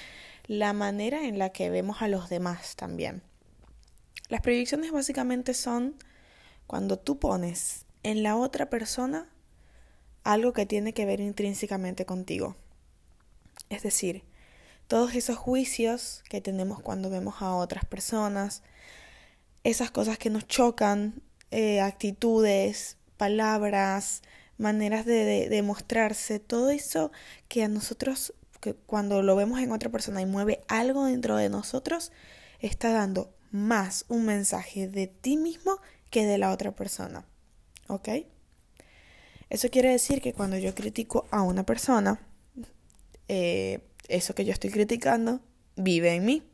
la 0.46 0.72
manera 0.72 1.26
en 1.26 1.38
la 1.38 1.50
que 1.50 1.68
vemos 1.68 2.00
a 2.00 2.08
los 2.08 2.30
demás 2.30 2.76
también. 2.76 3.22
Las 4.30 4.40
proyecciones 4.40 4.90
básicamente 4.90 5.52
son 5.52 5.96
cuando 6.66 6.98
tú 6.98 7.18
pones 7.18 7.84
en 8.02 8.22
la 8.22 8.36
otra 8.36 8.70
persona 8.70 9.28
algo 10.24 10.54
que 10.54 10.64
tiene 10.64 10.94
que 10.94 11.04
ver 11.04 11.20
intrínsecamente 11.20 12.06
contigo. 12.06 12.56
Es 13.68 13.82
decir, 13.82 14.24
todos 14.88 15.14
esos 15.14 15.36
juicios 15.36 16.22
que 16.30 16.40
tenemos 16.40 16.80
cuando 16.80 17.10
vemos 17.10 17.42
a 17.42 17.54
otras 17.54 17.84
personas, 17.84 18.62
esas 19.64 19.90
cosas 19.90 20.18
que 20.18 20.30
nos 20.30 20.46
chocan, 20.46 21.22
eh, 21.50 21.80
actitudes, 21.80 22.96
palabras, 23.16 24.22
maneras 24.58 25.06
de, 25.06 25.48
de, 25.48 25.62
mostrarse, 25.62 26.38
todo 26.38 26.70
eso 26.70 27.12
que 27.48 27.64
a 27.64 27.68
nosotros, 27.68 28.34
que 28.60 28.74
cuando 28.74 29.22
lo 29.22 29.36
vemos 29.36 29.60
en 29.60 29.72
otra 29.72 29.90
persona 29.90 30.20
y 30.20 30.26
mueve 30.26 30.62
algo 30.68 31.04
dentro 31.06 31.36
de 31.36 31.48
nosotros, 31.48 32.12
está 32.60 32.92
dando 32.92 33.34
más 33.50 34.04
un 34.08 34.26
mensaje 34.26 34.86
de 34.86 35.06
ti 35.06 35.36
mismo 35.36 35.80
que 36.10 36.26
de 36.26 36.38
la 36.38 36.52
otra 36.52 36.72
persona. 36.72 37.24
¿Ok? 37.88 38.08
Eso 39.48 39.68
quiere 39.70 39.90
decir 39.90 40.20
que 40.22 40.32
cuando 40.32 40.56
yo 40.56 40.74
critico 40.74 41.26
a 41.30 41.42
una 41.42 41.64
persona, 41.64 42.20
eh, 43.26 43.80
eso 44.08 44.34
que 44.34 44.44
yo 44.44 44.52
estoy 44.52 44.70
criticando 44.70 45.40
vive 45.76 46.14
en 46.14 46.24
mí. 46.24 46.49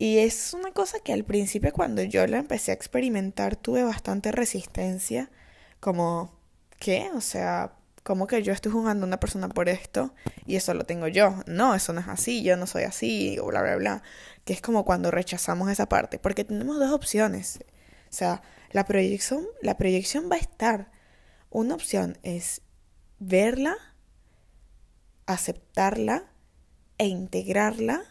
Y 0.00 0.20
es 0.20 0.54
una 0.54 0.72
cosa 0.72 1.00
que 1.00 1.12
al 1.12 1.24
principio 1.24 1.74
cuando 1.74 2.02
yo 2.02 2.26
la 2.26 2.38
empecé 2.38 2.70
a 2.70 2.74
experimentar 2.74 3.54
tuve 3.54 3.84
bastante 3.84 4.32
resistencia, 4.32 5.30
como, 5.78 6.32
¿qué? 6.78 7.10
O 7.14 7.20
sea, 7.20 7.74
¿cómo 8.02 8.26
que 8.26 8.42
yo 8.42 8.54
estoy 8.54 8.72
jugando 8.72 9.04
a 9.04 9.08
una 9.08 9.20
persona 9.20 9.50
por 9.50 9.68
esto 9.68 10.14
y 10.46 10.56
eso 10.56 10.72
lo 10.72 10.86
tengo 10.86 11.06
yo? 11.06 11.42
No, 11.46 11.74
eso 11.74 11.92
no 11.92 12.00
es 12.00 12.08
así, 12.08 12.42
yo 12.42 12.56
no 12.56 12.66
soy 12.66 12.84
así, 12.84 13.38
o 13.40 13.48
bla, 13.48 13.60
bla, 13.60 13.76
bla. 13.76 14.02
Que 14.46 14.54
es 14.54 14.62
como 14.62 14.86
cuando 14.86 15.10
rechazamos 15.10 15.70
esa 15.70 15.86
parte, 15.86 16.18
porque 16.18 16.44
tenemos 16.44 16.78
dos 16.78 16.92
opciones. 16.92 17.58
O 18.08 18.14
sea, 18.14 18.40
la 18.72 18.86
proyección, 18.86 19.44
la 19.60 19.76
proyección 19.76 20.30
va 20.32 20.36
a 20.36 20.40
estar. 20.40 20.90
Una 21.50 21.74
opción 21.74 22.16
es 22.22 22.62
verla, 23.18 23.76
aceptarla 25.26 26.24
e 26.96 27.06
integrarla 27.06 28.02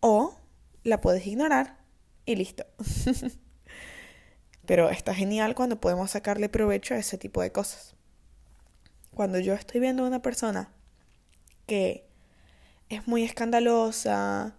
o 0.00 0.39
la 0.84 1.00
puedes 1.00 1.26
ignorar 1.26 1.78
y 2.26 2.36
listo. 2.36 2.64
Pero 4.66 4.90
está 4.90 5.14
genial 5.14 5.54
cuando 5.54 5.80
podemos 5.80 6.12
sacarle 6.12 6.48
provecho 6.48 6.94
a 6.94 6.98
ese 6.98 7.18
tipo 7.18 7.42
de 7.42 7.52
cosas. 7.52 7.96
Cuando 9.14 9.38
yo 9.38 9.54
estoy 9.54 9.80
viendo 9.80 10.04
a 10.04 10.06
una 10.06 10.22
persona 10.22 10.70
que 11.66 12.06
es 12.88 13.06
muy 13.08 13.24
escandalosa, 13.24 14.56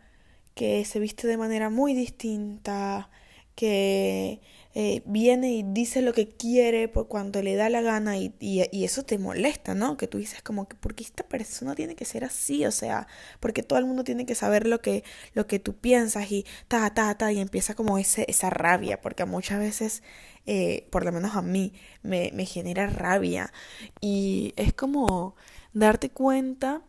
que 0.55 0.83
se 0.85 0.99
viste 0.99 1.27
de 1.27 1.37
manera 1.37 1.69
muy 1.69 1.93
distinta, 1.93 3.09
que 3.55 4.41
eh, 4.73 5.01
viene 5.05 5.51
y 5.51 5.63
dice 5.63 6.01
lo 6.01 6.13
que 6.13 6.29
quiere 6.29 6.87
por 6.87 7.07
cuando 7.07 7.41
le 7.41 7.55
da 7.55 7.69
la 7.69 7.81
gana 7.81 8.17
y, 8.17 8.33
y, 8.39 8.83
eso 8.83 9.03
te 9.03 9.17
molesta, 9.17 9.75
¿no? 9.75 9.97
Que 9.97 10.07
tú 10.07 10.17
dices 10.17 10.41
como 10.41 10.67
que, 10.67 10.75
¿por 10.75 10.95
qué 10.95 11.03
esta 11.03 11.23
persona 11.23 11.75
tiene 11.75 11.95
que 11.95 12.05
ser 12.05 12.23
así? 12.23 12.65
O 12.65 12.71
sea, 12.71 13.07
porque 13.39 13.63
todo 13.63 13.79
el 13.79 13.85
mundo 13.85 14.03
tiene 14.03 14.25
que 14.25 14.35
saber 14.35 14.67
lo 14.67 14.81
que, 14.81 15.03
lo 15.33 15.45
que 15.47 15.59
tú 15.59 15.75
piensas 15.75 16.31
y 16.31 16.45
ta, 16.67 16.93
ta, 16.93 17.15
ta, 17.17 17.31
y 17.31 17.39
empieza 17.39 17.75
como 17.75 17.97
ese, 17.97 18.25
esa 18.29 18.49
rabia, 18.49 19.01
porque 19.01 19.25
muchas 19.25 19.59
veces, 19.59 20.03
eh, 20.45 20.87
por 20.91 21.05
lo 21.05 21.11
menos 21.11 21.35
a 21.35 21.41
mí, 21.41 21.73
me, 22.03 22.31
me 22.33 22.45
genera 22.45 22.87
rabia 22.87 23.51
y 23.99 24.53
es 24.55 24.73
como 24.73 25.35
darte 25.73 26.09
cuenta 26.11 26.81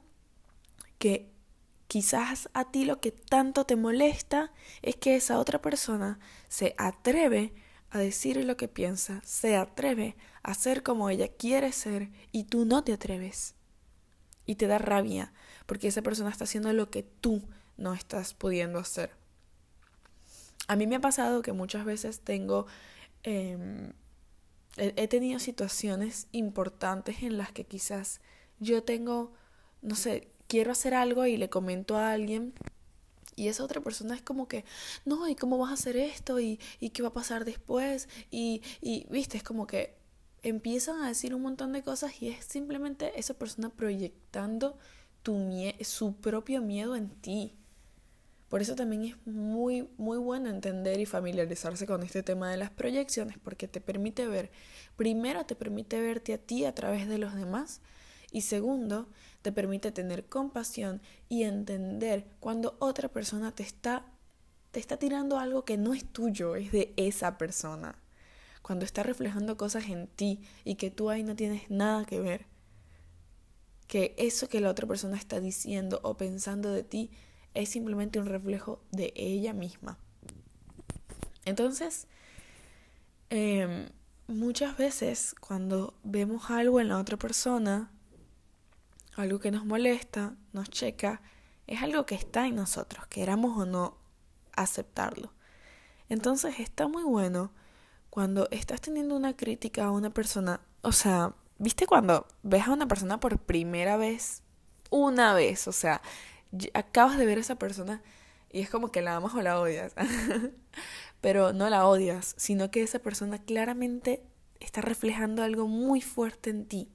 que 0.99 1.33
Quizás 1.93 2.49
a 2.55 2.71
ti 2.71 2.87
lo 2.87 3.01
que 3.01 3.13
tanto 3.13 3.67
te 3.67 3.77
molesta 3.77 4.51
es 4.81 4.97
que 4.97 5.15
esa 5.15 5.39
otra 5.39 5.61
persona 5.61 6.19
se 6.49 6.75
atreve 6.79 7.53
a 7.93 7.99
decir 7.99 8.43
lo 8.43 8.57
que 8.57 8.69
piensa, 8.69 9.21
se 9.23 9.57
atreve 9.57 10.17
a 10.43 10.55
ser 10.55 10.83
como 10.83 11.11
ella 11.11 11.29
quiere 11.29 11.73
ser 11.73 12.11
y 12.33 12.45
tú 12.45 12.65
no 12.65 12.83
te 12.83 12.95
atreves. 12.95 13.55
Y 14.47 14.57
te 14.57 14.67
da 14.67 14.79
rabia 14.79 15.33
porque 15.67 15.89
esa 15.89 16.03
persona 16.03 16.31
está 16.31 16.45
haciendo 16.45 16.73
lo 16.73 16.91
que 16.91 17.03
tú 17.03 17.43
no 17.77 17.93
estás 17.93 18.33
pudiendo 18.33 18.79
hacer. 18.79 19.11
A 20.69 20.77
mí 20.77 20.87
me 20.87 20.97
ha 20.97 21.01
pasado 21.01 21.43
que 21.43 21.53
muchas 21.53 21.85
veces 21.85 22.21
tengo... 22.21 22.67
Em, 23.25 23.93
he 24.79 25.07
tenido 25.07 25.39
situaciones 25.39 26.29
importantes 26.33 27.23
en 27.23 27.37
las 27.37 27.53
que 27.53 27.65
quizás 27.65 28.23
yo 28.59 28.83
tengo, 28.83 29.35
no 29.83 29.95
sé, 29.95 30.33
quiero 30.47 30.73
hacer 30.73 30.95
algo 30.95 31.27
y 31.27 31.37
le 31.37 31.51
comento 31.51 31.99
a 31.99 32.13
alguien 32.13 32.55
y 33.43 33.49
esa 33.49 33.65
otra 33.65 33.81
persona 33.81 34.15
es 34.15 34.23
como 34.23 34.47
que, 34.47 34.65
no, 35.05 35.29
¿y 35.29 35.35
cómo 35.35 35.59
vas 35.59 35.71
a 35.71 35.75
hacer 35.75 35.97
esto? 35.97 36.39
¿Y, 36.39 36.61
y 36.79 36.91
qué 36.91 37.03
va 37.03 37.09
a 37.09 37.13
pasar 37.13 37.45
después? 37.45 38.09
Y, 38.31 38.63
y, 38.81 39.07
viste, 39.11 39.37
es 39.37 39.43
como 39.43 39.67
que 39.67 39.97
empiezan 40.43 41.03
a 41.03 41.09
decir 41.09 41.35
un 41.35 41.43
montón 41.43 41.73
de 41.73 41.83
cosas 41.83 42.23
y 42.23 42.29
es 42.29 42.45
simplemente 42.45 43.19
esa 43.19 43.35
persona 43.35 43.71
proyectando 43.71 44.79
tu 45.23 45.37
su 45.83 46.15
propio 46.17 46.63
miedo 46.63 46.95
en 46.95 47.11
ti. 47.11 47.57
Por 48.49 48.61
eso 48.61 48.77
también 48.77 49.05
es 49.05 49.27
muy, 49.27 49.89
muy 49.97 50.19
bueno 50.19 50.49
entender 50.49 51.01
y 51.01 51.07
familiarizarse 51.07 51.87
con 51.87 52.03
este 52.03 52.23
tema 52.23 52.51
de 52.51 52.59
las 52.59 52.71
proyecciones, 52.71 53.39
porque 53.39 53.67
te 53.67 53.81
permite 53.81 54.27
ver, 54.27 54.53
primero 54.97 55.47
te 55.47 55.57
permite 55.57 56.01
verte 56.01 56.35
a 56.35 56.39
ti 56.39 56.65
a 56.65 56.75
través 56.75 57.09
de 57.09 57.19
los 57.19 57.35
demás 57.35 57.81
y 58.31 58.43
segundo, 58.43 59.09
te 59.43 59.53
permite 59.53 59.93
tener 59.93 60.27
compasión 60.27 61.03
y 61.29 61.43
entender 61.43 62.27
cuando 62.41 62.77
otra 62.79 63.09
persona 63.09 63.53
te 63.53 63.63
está 63.63 64.07
te 64.73 64.81
está 64.81 64.97
tirando 64.97 65.39
algo 65.39 65.65
que 65.65 65.77
no 65.77 65.95
es 65.95 66.05
tuyo, 66.05 66.57
es 66.57 66.73
de 66.73 66.95
esa 66.97 67.39
persona. 67.39 67.95
Cuando 68.63 68.85
está 68.85 69.03
reflejando 69.03 69.57
cosas 69.57 69.85
en 69.89 70.09
ti 70.09 70.41
y 70.65 70.77
que 70.77 70.91
tú 70.91 71.11
ahí 71.11 71.23
no 71.23 71.37
tienes 71.37 71.71
nada 71.71 72.05
que 72.07 72.21
ver. 72.21 72.47
Que 73.87 74.15
eso 74.17 74.49
que 74.49 74.61
la 74.61 74.71
otra 74.71 74.89
persona 74.89 75.19
está 75.19 75.41
diciendo 75.41 76.01
o 76.03 76.17
pensando 76.17 76.71
de 76.71 76.83
ti 76.83 77.11
es 77.53 77.69
simplemente 77.69 78.19
un 78.19 78.27
reflejo 78.27 78.83
de 78.91 79.13
ella 79.15 79.53
misma. 79.53 79.99
Entonces, 81.45 82.07
em, 83.29 83.91
muchas 84.27 84.79
veces 84.79 85.35
cuando 85.39 85.93
vemos 86.03 86.51
algo 86.51 86.81
en 86.81 86.89
la 86.89 86.99
otra 86.99 87.19
persona, 87.19 87.92
algo 89.17 89.39
que 89.41 89.51
nos 89.51 89.65
molesta, 89.65 90.35
nos 90.53 90.71
checa, 90.71 91.21
es 91.67 91.83
algo 91.83 92.07
que 92.07 92.15
está 92.15 92.47
en 92.47 92.57
nosotros, 92.57 93.07
queramos 93.07 93.57
o 93.57 93.67
no 93.67 93.97
aceptarlo. 94.55 95.33
Entonces 96.09 96.61
está 96.61 96.89
muy 96.89 97.05
bueno 97.05 97.53
cuando 98.11 98.49
estás 98.51 98.81
teniendo 98.81 99.17
una 99.17 99.37
crítica 99.37 99.87
a 99.87 99.91
una 99.91 100.11
persona, 100.11 100.61
o 100.83 100.93
sea, 100.93 101.35
¿viste 101.59 101.87
cuando 101.87 102.27
ves 102.43 102.67
a 102.67 102.73
una 102.73 102.89
persona 102.89 103.21
por 103.21 103.39
primera 103.39 103.97
vez? 103.97 104.43
Una 104.91 105.33
vez, 105.33 105.69
o 105.69 105.73
sea, 105.73 106.03
acabas 106.75 107.17
de 107.17 107.25
ver 107.27 107.39
a 107.39 107.41
esa 107.41 107.57
persona 107.57 108.03
y 108.51 108.61
es 108.61 108.69
como 108.69 108.91
que 108.91 109.01
la 109.01 109.17
amas 109.17 109.35
o 109.35 109.41
la 109.41 109.59
odias. 109.59 109.95
Pero 111.23 111.53
no 111.53 111.71
la 111.71 111.87
odias, 111.87 112.35
sino 112.37 112.71
que 112.71 112.83
esa 112.83 112.99
persona 112.99 113.39
claramente 113.39 114.23
está 114.61 114.81
reflejando 114.81 115.43
algo 115.43 115.67
muy 115.69 116.01
fuerte 116.01 116.51
en 116.51 116.67
ti 116.67 116.93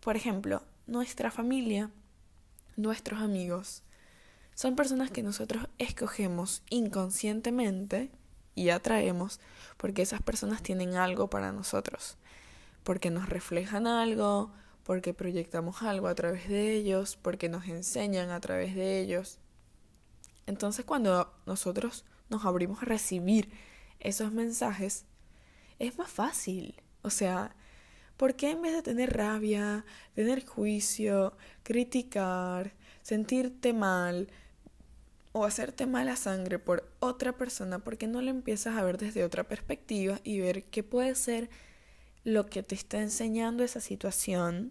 por 0.00 0.16
ejemplo, 0.16 0.62
nuestra 0.86 1.30
familia, 1.30 1.90
nuestros 2.76 3.20
amigos, 3.20 3.82
son 4.54 4.76
personas 4.76 5.10
que 5.10 5.22
nosotros 5.22 5.68
escogemos 5.78 6.62
inconscientemente 6.70 8.10
y 8.54 8.70
atraemos 8.70 9.40
porque 9.76 10.02
esas 10.02 10.22
personas 10.22 10.62
tienen 10.62 10.96
algo 10.96 11.30
para 11.30 11.52
nosotros, 11.52 12.16
porque 12.82 13.10
nos 13.10 13.28
reflejan 13.28 13.86
algo, 13.86 14.52
porque 14.84 15.14
proyectamos 15.14 15.82
algo 15.82 16.08
a 16.08 16.14
través 16.14 16.48
de 16.48 16.74
ellos, 16.74 17.16
porque 17.16 17.48
nos 17.48 17.66
enseñan 17.68 18.30
a 18.30 18.40
través 18.40 18.74
de 18.74 19.00
ellos. 19.00 19.38
Entonces 20.46 20.84
cuando 20.84 21.32
nosotros 21.46 22.04
nos 22.28 22.44
abrimos 22.44 22.82
a 22.82 22.86
recibir 22.86 23.50
esos 24.00 24.32
mensajes, 24.32 25.04
es 25.78 25.96
más 25.96 26.10
fácil. 26.10 26.82
O 27.02 27.10
sea, 27.10 27.54
¿por 28.20 28.36
qué 28.36 28.50
en 28.50 28.60
vez 28.60 28.74
de 28.74 28.82
tener 28.82 29.16
rabia, 29.16 29.86
tener 30.14 30.44
juicio, 30.44 31.32
criticar, 31.62 32.74
sentirte 33.00 33.72
mal 33.72 34.28
o 35.32 35.46
hacerte 35.46 35.86
mala 35.86 36.16
sangre 36.16 36.58
por 36.58 36.86
otra 37.00 37.38
persona, 37.38 37.78
por 37.78 37.96
qué 37.96 38.06
no 38.06 38.20
lo 38.20 38.28
empiezas 38.28 38.76
a 38.76 38.84
ver 38.84 38.98
desde 38.98 39.24
otra 39.24 39.44
perspectiva 39.44 40.20
y 40.22 40.38
ver 40.38 40.64
qué 40.64 40.82
puede 40.82 41.14
ser 41.14 41.48
lo 42.22 42.44
que 42.44 42.62
te 42.62 42.74
está 42.74 43.00
enseñando 43.00 43.64
esa 43.64 43.80
situación? 43.80 44.70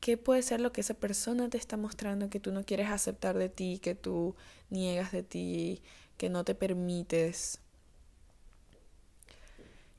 ¿Qué 0.00 0.16
puede 0.16 0.42
ser 0.42 0.60
lo 0.60 0.72
que 0.72 0.80
esa 0.80 0.94
persona 0.94 1.48
te 1.48 1.58
está 1.58 1.76
mostrando 1.76 2.28
que 2.28 2.40
tú 2.40 2.50
no 2.50 2.64
quieres 2.64 2.88
aceptar 2.88 3.38
de 3.38 3.50
ti, 3.50 3.78
que 3.80 3.94
tú 3.94 4.34
niegas 4.68 5.12
de 5.12 5.22
ti, 5.22 5.80
que 6.16 6.28
no 6.28 6.42
te 6.42 6.56
permites? 6.56 7.60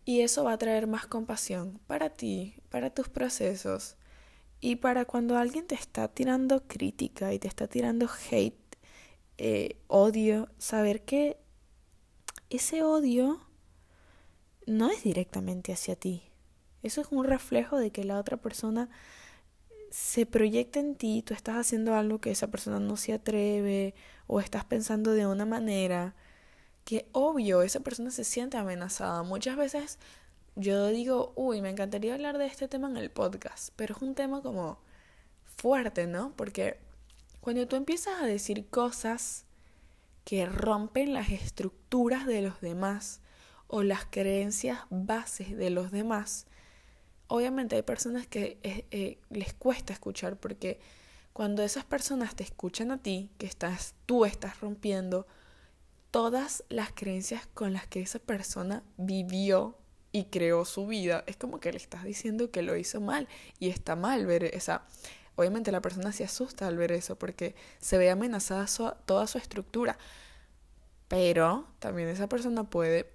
Y 0.06 0.22
eso 0.22 0.44
va 0.44 0.54
a 0.54 0.58
traer 0.58 0.88
más 0.88 1.06
compasión 1.08 1.80
para 1.88 2.10
ti, 2.10 2.56
para 2.70 2.90
tus 2.90 3.10
procesos. 3.10 3.98
Y 4.60 4.78
para 4.78 5.06
cuando 5.06 5.38
alguien 5.38 5.68
te 5.68 5.76
está 5.76 6.08
tirando 6.08 6.68
crítica 6.68 7.34
y 7.34 7.40
te 7.40 7.48
está 7.48 7.68
tirando 7.68 8.08
hate, 8.30 8.78
eh, 9.38 9.78
odio, 9.88 10.50
saber 10.58 11.04
que 11.04 11.38
ese 12.50 12.84
odio 12.84 13.40
no 14.68 14.90
es 14.90 15.04
directamente 15.04 15.74
hacia 15.74 15.96
ti. 15.96 16.24
Eso 16.84 17.02
es 17.02 17.08
un 17.12 17.26
reflejo 17.26 17.78
de 17.78 17.92
que 17.92 18.04
la 18.04 18.20
otra 18.20 18.38
persona 18.38 18.90
se 19.92 20.26
proyecta 20.26 20.80
en 20.80 20.96
ti, 20.96 21.22
tú 21.22 21.34
estás 21.34 21.58
haciendo 21.58 21.96
algo 21.96 22.20
que 22.20 22.32
esa 22.32 22.48
persona 22.48 22.80
no 22.80 22.98
se 22.98 23.14
atreve 23.14 23.94
o 24.26 24.40
estás 24.40 24.64
pensando 24.64 25.12
de 25.12 25.28
una 25.28 25.46
manera 25.46 26.16
que 26.86 27.08
obvio 27.12 27.62
esa 27.62 27.80
persona 27.80 28.12
se 28.12 28.24
siente 28.24 28.58
amenazada. 28.58 29.24
Muchas 29.24 29.58
veces 29.58 30.00
yo 30.56 30.88
digo, 30.88 31.34
uy, 31.36 31.62
me 31.62 31.70
encantaría 31.70 32.14
hablar 32.14 32.38
de 32.38 32.46
este 32.46 32.68
tema 32.68 32.90
en 32.90 32.98
el 32.98 33.10
podcast, 33.12 33.70
pero 33.76 33.96
es 33.96 34.02
un 34.02 34.16
tema 34.16 34.42
como 34.42 34.80
fuerte, 35.58 36.08
¿no? 36.08 36.34
Porque 36.36 36.78
cuando 37.40 37.68
tú 37.68 37.76
empiezas 37.76 38.22
a 38.22 38.26
decir 38.26 38.68
cosas 38.68 39.46
que 40.26 40.46
rompen 40.46 41.14
las 41.14 41.30
estructuras 41.30 42.26
de 42.26 42.42
los 42.42 42.62
demás 42.62 43.22
o 43.68 43.84
las 43.84 44.06
creencias 44.06 44.80
bases 44.90 45.56
de 45.58 45.70
los 45.70 45.92
demás, 45.92 46.46
obviamente 47.28 47.76
hay 47.78 47.82
personas 47.82 48.28
que 48.28 48.60
eh, 48.64 48.86
eh, 48.92 49.20
les 49.30 49.54
cuesta 49.54 49.94
escuchar 49.94 50.38
porque 50.38 50.80
cuando 51.34 51.64
esas 51.64 51.86
personas 51.86 52.36
te 52.36 52.44
escuchan 52.44 52.92
a 52.92 52.98
ti, 52.98 53.30
que 53.38 53.46
estás, 53.46 53.96
tú 54.06 54.26
estás 54.26 54.60
rompiendo 54.60 55.26
todas 56.12 56.64
las 56.70 56.92
creencias 56.92 57.48
con 57.54 57.74
las 57.74 57.88
que 57.88 58.02
esa 58.02 58.20
persona 58.20 58.84
vivió 58.98 59.78
y 60.12 60.26
creó 60.26 60.66
su 60.66 60.86
vida, 60.88 61.24
es 61.26 61.38
como 61.38 61.60
que 61.60 61.72
le 61.72 61.78
estás 61.78 62.04
diciendo 62.04 62.52
que 62.52 62.62
lo 62.62 62.76
hizo 62.76 63.00
mal 63.00 63.28
y 63.60 63.70
está 63.70 63.96
mal 63.96 64.26
ver 64.26 64.44
esa... 64.44 64.86
Obviamente 65.38 65.72
la 65.72 65.82
persona 65.82 66.12
se 66.12 66.26
asusta 66.26 66.68
al 66.68 66.78
ver 66.78 66.92
eso 66.92 67.18
porque 67.18 67.56
se 67.80 67.98
ve 67.98 68.12
amenazada 68.12 68.66
toda 69.06 69.26
su 69.28 69.38
estructura, 69.38 69.98
pero 71.08 71.68
también 71.80 72.10
esa 72.10 72.28
persona 72.28 72.70
puede 72.70 73.10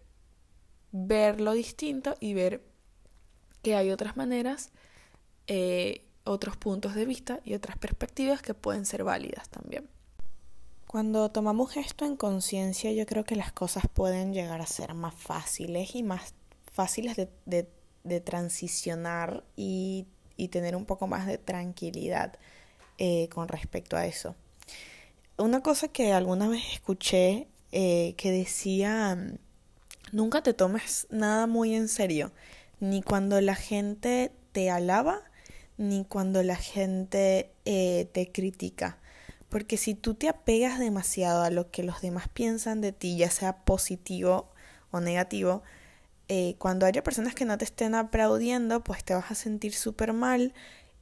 verlo 0.93 1.53
distinto 1.53 2.15
y 2.19 2.33
ver 2.33 2.63
que 3.63 3.77
hay 3.77 3.91
otras 3.91 4.17
maneras, 4.17 4.71
eh, 5.47 6.07
otros 6.25 6.57
puntos 6.57 6.95
de 6.95 7.05
vista 7.05 7.41
y 7.45 7.55
otras 7.55 7.77
perspectivas 7.77 8.41
que 8.41 8.55
pueden 8.55 8.87
ser 8.87 9.05
válidas 9.05 9.51
también. 9.51 9.89
Cuando 10.87 11.31
tomamos 11.31 11.77
esto 11.77 12.05
en 12.05 12.17
conciencia, 12.17 12.93
yo 12.93 13.07
creo 13.07 13.25
que 13.25 13.35
las 13.35 13.51
cosas 13.53 13.85
pueden 13.93 14.33
llegar 14.33 14.61
a 14.61 14.67
ser 14.67 14.95
más 14.95 15.15
fáciles 15.15 15.97
y 15.97 16.05
más 16.05 16.35
fáciles 16.73 17.17
de, 17.17 17.29
de, 18.05 18.21
transicionar 18.21 19.43
y, 19.57 20.07
y, 20.37 20.49
tener 20.49 20.77
un 20.77 20.85
poco 20.85 21.09
más 21.09 21.27
de 21.27 21.39
tranquilidad 21.39 22.39
eh, 22.99 23.29
con 23.31 23.49
respecto 23.49 23.97
a 23.97 24.07
eso. 24.07 24.37
Una 25.37 25.61
cosa 25.61 25.89
que 25.89 26.13
alguna 26.13 26.49
vez 26.49 26.63
escuché 26.73 27.49
eh, 27.73 28.15
que 28.17 28.31
decía, 28.31 29.19
nunca 30.13 30.43
te 30.43 30.55
tomes 30.55 31.09
nada 31.11 31.49
muy 31.49 31.75
en 31.75 31.89
serio, 31.89 32.31
ni 32.79 33.03
cuando 33.03 33.41
la 33.41 33.57
gente 33.57 34.31
te 34.53 34.71
alaba, 34.71 35.25
ni 35.79 36.05
cuando 36.05 36.45
la 36.45 36.57
gente 36.57 37.51
eh, 37.65 38.09
te 38.13 38.31
critica 38.31 38.99
porque 39.57 39.79
si 39.79 39.95
tú 39.95 40.13
te 40.13 40.29
apegas 40.29 40.79
demasiado 40.79 41.43
a 41.43 41.49
lo 41.49 41.71
que 41.71 41.83
los 41.83 42.03
demás 42.03 42.29
piensan 42.29 42.83
de 42.83 42.93
ti, 42.93 43.17
ya 43.17 43.31
sea 43.31 43.65
positivo 43.65 44.51
o 44.91 45.01
negativo, 45.01 45.63
eh, 46.29 46.57
cuando 46.59 46.85
haya 46.85 47.03
personas 47.03 47.35
que 47.35 47.47
no 47.47 47.57
te 47.57 47.65
estén 47.65 47.95
aplaudiendo, 47.95 48.85
pues 48.85 49.03
te 49.03 49.15
vas 49.15 49.31
a 49.31 49.35
sentir 49.35 49.73
súper 49.73 50.13
mal 50.13 50.53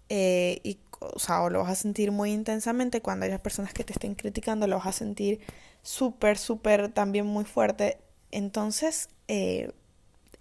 eh, 0.08 0.60
y, 0.62 0.78
o 1.00 1.18
sea, 1.18 1.42
o 1.42 1.50
lo 1.50 1.64
vas 1.64 1.70
a 1.72 1.74
sentir 1.74 2.12
muy 2.12 2.30
intensamente. 2.30 3.00
Cuando 3.02 3.26
haya 3.26 3.42
personas 3.42 3.74
que 3.74 3.82
te 3.82 3.92
estén 3.92 4.14
criticando, 4.14 4.68
lo 4.68 4.76
vas 4.76 4.86
a 4.86 4.92
sentir 4.92 5.40
súper, 5.82 6.38
súper 6.38 6.92
también 6.92 7.26
muy 7.26 7.44
fuerte. 7.44 7.98
Entonces, 8.30 9.08
eh, 9.26 9.72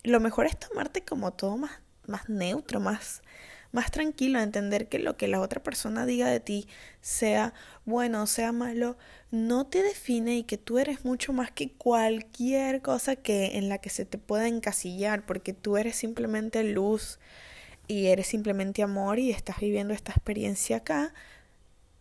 lo 0.03 0.19
mejor 0.19 0.45
es 0.45 0.59
tomarte 0.59 1.03
como 1.03 1.33
todo 1.33 1.57
más, 1.57 1.71
más 2.05 2.29
neutro, 2.29 2.79
más 2.79 3.23
más 3.73 3.91
tranquilo, 3.91 4.39
entender 4.39 4.87
que 4.87 4.99
lo 4.99 5.17
que 5.17 5.27
la 5.27 5.41
otra 5.41 5.61
persona 5.61 6.05
diga 6.05 6.27
de 6.29 6.39
ti, 6.39 6.67
sea 7.01 7.53
bueno 7.85 8.23
o 8.23 8.27
sea 8.27 8.51
malo, 8.53 8.97
no 9.31 9.65
te 9.65 9.83
define 9.83 10.37
y 10.37 10.43
que 10.43 10.57
tú 10.57 10.79
eres 10.79 11.03
mucho 11.03 11.33
más 11.33 11.51
que 11.51 11.71
cualquier 11.71 12.81
cosa 12.81 13.15
que 13.15 13.57
en 13.57 13.67
la 13.69 13.79
que 13.79 13.89
se 13.89 14.05
te 14.05 14.17
pueda 14.17 14.47
encasillar, 14.47 15.25
porque 15.25 15.53
tú 15.53 15.75
eres 15.77 15.95
simplemente 15.95 16.63
luz 16.63 17.19
y 17.87 18.07
eres 18.07 18.27
simplemente 18.27 18.83
amor 18.83 19.19
y 19.19 19.31
estás 19.31 19.59
viviendo 19.59 19.93
esta 19.93 20.11
experiencia 20.11 20.77
acá 20.77 21.13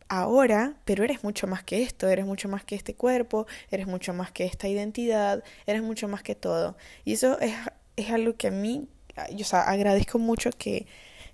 ahora, 0.09 0.75
pero 0.85 1.05
eres 1.05 1.25
mucho 1.25 1.47
más 1.47 1.65
que 1.65 1.83
esto, 1.83 2.07
eres 2.09 2.27
mucho 2.27 2.49
más 2.49 2.65
que 2.65 2.75
este 2.75 2.95
cuerpo, 2.95 3.47
eres 3.71 3.87
mucho 3.87 4.13
más 4.13 4.31
que 4.31 4.45
esta 4.45 4.69
identidad, 4.69 5.43
eres 5.67 5.83
mucho 5.83 6.07
más 6.07 6.23
que 6.23 6.35
todo. 6.35 6.77
Y 7.07 7.15
eso 7.15 7.41
es, 7.41 7.55
es 7.97 8.11
algo 8.11 8.37
que 8.37 8.49
a 8.49 8.51
mí, 8.51 8.89
yo 9.35 9.47
sea, 9.47 9.63
agradezco 9.63 10.19
mucho 10.19 10.51
que 10.51 10.87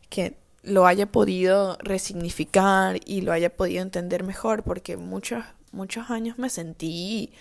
que 0.09 0.37
lo 0.63 0.87
haya 0.87 1.11
podido 1.11 1.77
resignificar 1.81 3.01
y 3.05 3.23
lo 3.23 3.33
haya 3.33 3.57
podido 3.57 3.83
entender 3.83 4.25
mejor, 4.25 4.63
porque 4.63 4.97
muchos, 4.97 5.45
muchos 5.73 6.11
años 6.11 6.39
me 6.39 6.51
sentí 6.51 7.33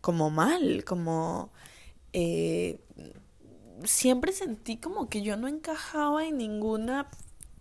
como 0.00 0.30
mal, 0.30 0.84
como 0.84 1.50
eh, 2.12 2.78
siempre 3.84 4.32
sentí 4.32 4.76
como 4.76 5.08
que 5.08 5.22
yo 5.22 5.36
no 5.36 5.48
encajaba 5.48 6.26
en 6.26 6.38
ninguna, 6.38 7.08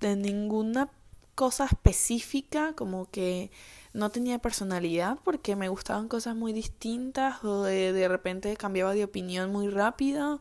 en 0.02 0.22
ninguna 0.22 0.90
cosa 1.36 1.66
específica, 1.66 2.74
como 2.74 3.10
que 3.10 3.52
no 3.94 4.10
tenía 4.10 4.40
personalidad 4.40 5.18
porque 5.24 5.56
me 5.56 5.70
gustaban 5.70 6.08
cosas 6.08 6.36
muy 6.36 6.54
distintas 6.54 7.44
o 7.44 7.64
de, 7.64 7.94
de 7.94 8.08
repente 8.08 8.56
cambiaba 8.58 8.94
de 8.94 9.04
opinión 9.04 9.52
muy 9.52 9.70
rápido 9.70 10.40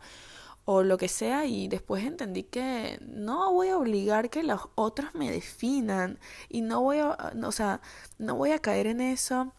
o 0.66 0.82
lo 0.82 0.98
que 0.98 1.08
sea 1.08 1.46
y 1.46 1.68
después 1.68 2.04
entendí 2.04 2.42
que 2.42 2.98
no 3.06 3.52
voy 3.52 3.68
a 3.68 3.78
obligar 3.78 4.30
que 4.30 4.42
los 4.42 4.62
otros 4.74 5.14
me 5.14 5.30
definan 5.30 6.18
y 6.48 6.60
no 6.60 6.82
voy 6.82 6.98
a, 6.98 7.32
o 7.42 7.52
sea, 7.52 7.80
no 8.18 8.34
voy 8.34 8.50
a 8.50 8.58
caer 8.58 8.88
en 8.88 9.00
eso 9.00 9.52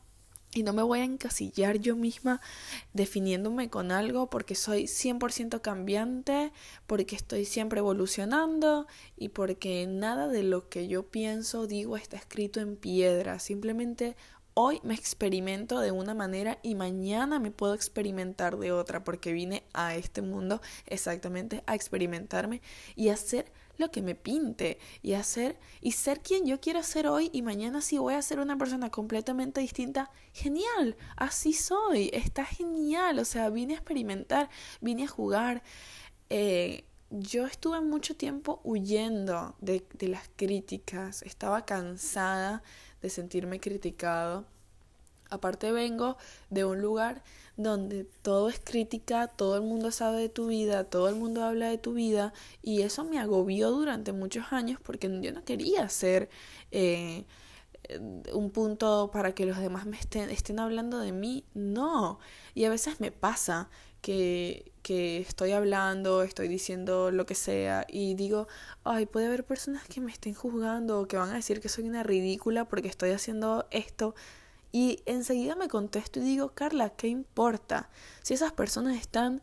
y 0.53 0.63
no 0.63 0.73
me 0.73 0.81
voy 0.81 0.99
a 0.99 1.05
encasillar 1.05 1.77
yo 1.77 1.95
misma 1.95 2.41
definiéndome 2.93 3.69
con 3.69 3.91
algo 3.91 4.29
porque 4.29 4.53
soy 4.55 4.83
100% 4.83 5.61
cambiante, 5.61 6.51
porque 6.87 7.15
estoy 7.15 7.45
siempre 7.45 7.79
evolucionando 7.79 8.85
y 9.15 9.29
porque 9.29 9.87
nada 9.87 10.27
de 10.27 10.43
lo 10.43 10.67
que 10.67 10.87
yo 10.87 11.03
pienso, 11.03 11.67
digo, 11.67 11.95
está 11.95 12.17
escrito 12.17 12.59
en 12.59 12.75
piedra. 12.75 13.39
Simplemente 13.39 14.17
hoy 14.59 14.79
me 14.81 14.95
experimento 14.95 15.79
de 15.81 15.91
una 15.91 16.15
manera 16.15 16.57
y 16.63 16.73
mañana 16.73 17.37
me 17.37 17.51
puedo 17.51 17.75
experimentar 17.75 18.57
de 18.57 18.71
otra 18.71 19.03
porque 19.03 19.31
vine 19.31 19.61
a 19.71 19.93
este 19.93 20.23
mundo 20.23 20.61
exactamente 20.87 21.63
a 21.67 21.75
experimentarme 21.75 22.63
y 22.95 23.09
hacer 23.09 23.51
lo 23.77 23.91
que 23.91 24.01
me 24.01 24.15
pinte 24.15 24.79
y 25.03 25.13
hacer 25.13 25.59
y 25.79 25.91
ser 25.91 26.21
quien 26.21 26.47
yo 26.47 26.59
quiero 26.59 26.81
ser 26.81 27.05
hoy 27.05 27.29
y 27.33 27.43
mañana 27.43 27.81
si 27.81 27.99
voy 27.99 28.15
a 28.15 28.21
ser 28.23 28.39
una 28.39 28.57
persona 28.57 28.89
completamente 28.89 29.61
distinta, 29.61 30.09
genial, 30.33 30.97
así 31.15 31.53
soy, 31.53 32.09
está 32.11 32.43
genial, 32.43 33.19
o 33.19 33.25
sea, 33.25 33.51
vine 33.51 33.75
a 33.75 33.77
experimentar, 33.77 34.49
vine 34.81 35.03
a 35.03 35.07
jugar. 35.07 35.61
Eh, 36.31 36.83
yo 37.11 37.45
estuve 37.45 37.79
mucho 37.81 38.15
tiempo 38.15 38.59
huyendo 38.63 39.55
de 39.59 39.85
las 40.01 40.27
críticas, 40.35 41.21
estaba 41.21 41.63
cansada 41.63 42.63
de 43.01 43.09
sentirme 43.09 43.59
criticado 43.59 44.45
Aparte 45.29 45.71
vengo 45.71 46.17
de 46.49 46.65
un 46.65 46.81
lugar 46.81 47.21
donde 47.57 48.05
todo 48.21 48.49
es 48.49 48.59
crítica, 48.59 49.27
todo 49.27 49.55
el 49.55 49.63
mundo 49.63 49.91
sabe 49.91 50.21
de 50.21 50.29
tu 50.29 50.47
vida, 50.47 50.83
todo 50.85 51.09
el 51.09 51.15
mundo 51.15 51.43
habla 51.43 51.69
de 51.69 51.77
tu 51.77 51.93
vida 51.93 52.33
y 52.61 52.83
eso 52.83 53.03
me 53.03 53.19
agobió 53.19 53.71
durante 53.71 54.13
muchos 54.13 54.45
años 54.51 54.79
porque 54.81 55.09
yo 55.21 55.31
no 55.31 55.43
quería 55.43 55.89
ser 55.89 56.29
eh, 56.71 57.25
un 58.33 58.51
punto 58.51 59.09
para 59.11 59.33
que 59.33 59.45
los 59.45 59.57
demás 59.57 59.85
me 59.85 59.97
estén, 59.97 60.29
estén 60.29 60.59
hablando 60.59 60.99
de 60.99 61.11
mí, 61.11 61.43
no. 61.53 62.19
Y 62.53 62.65
a 62.65 62.69
veces 62.69 62.99
me 62.99 63.11
pasa 63.11 63.69
que, 64.01 64.71
que 64.87 65.17
estoy 65.17 65.51
hablando, 65.51 66.23
estoy 66.23 66.47
diciendo 66.47 67.11
lo 67.11 67.25
que 67.25 67.35
sea 67.35 67.85
y 67.89 68.13
digo, 68.13 68.47
ay, 68.85 69.05
puede 69.05 69.25
haber 69.25 69.43
personas 69.43 69.83
que 69.85 69.99
me 69.99 70.13
estén 70.13 70.33
juzgando 70.33 71.01
o 71.01 71.07
que 71.09 71.17
van 71.17 71.31
a 71.31 71.33
decir 71.33 71.59
que 71.59 71.67
soy 71.67 71.89
una 71.89 72.03
ridícula 72.03 72.63
porque 72.63 72.87
estoy 72.87 73.11
haciendo 73.11 73.67
esto. 73.69 74.15
Y 74.71 75.01
enseguida 75.05 75.57
me 75.57 75.67
contesto 75.67 76.19
y 76.19 76.23
digo, 76.23 76.53
Carla, 76.53 76.91
¿qué 76.91 77.09
importa? 77.09 77.89
Si 78.23 78.33
esas 78.33 78.53
personas 78.53 78.95
están 78.95 79.41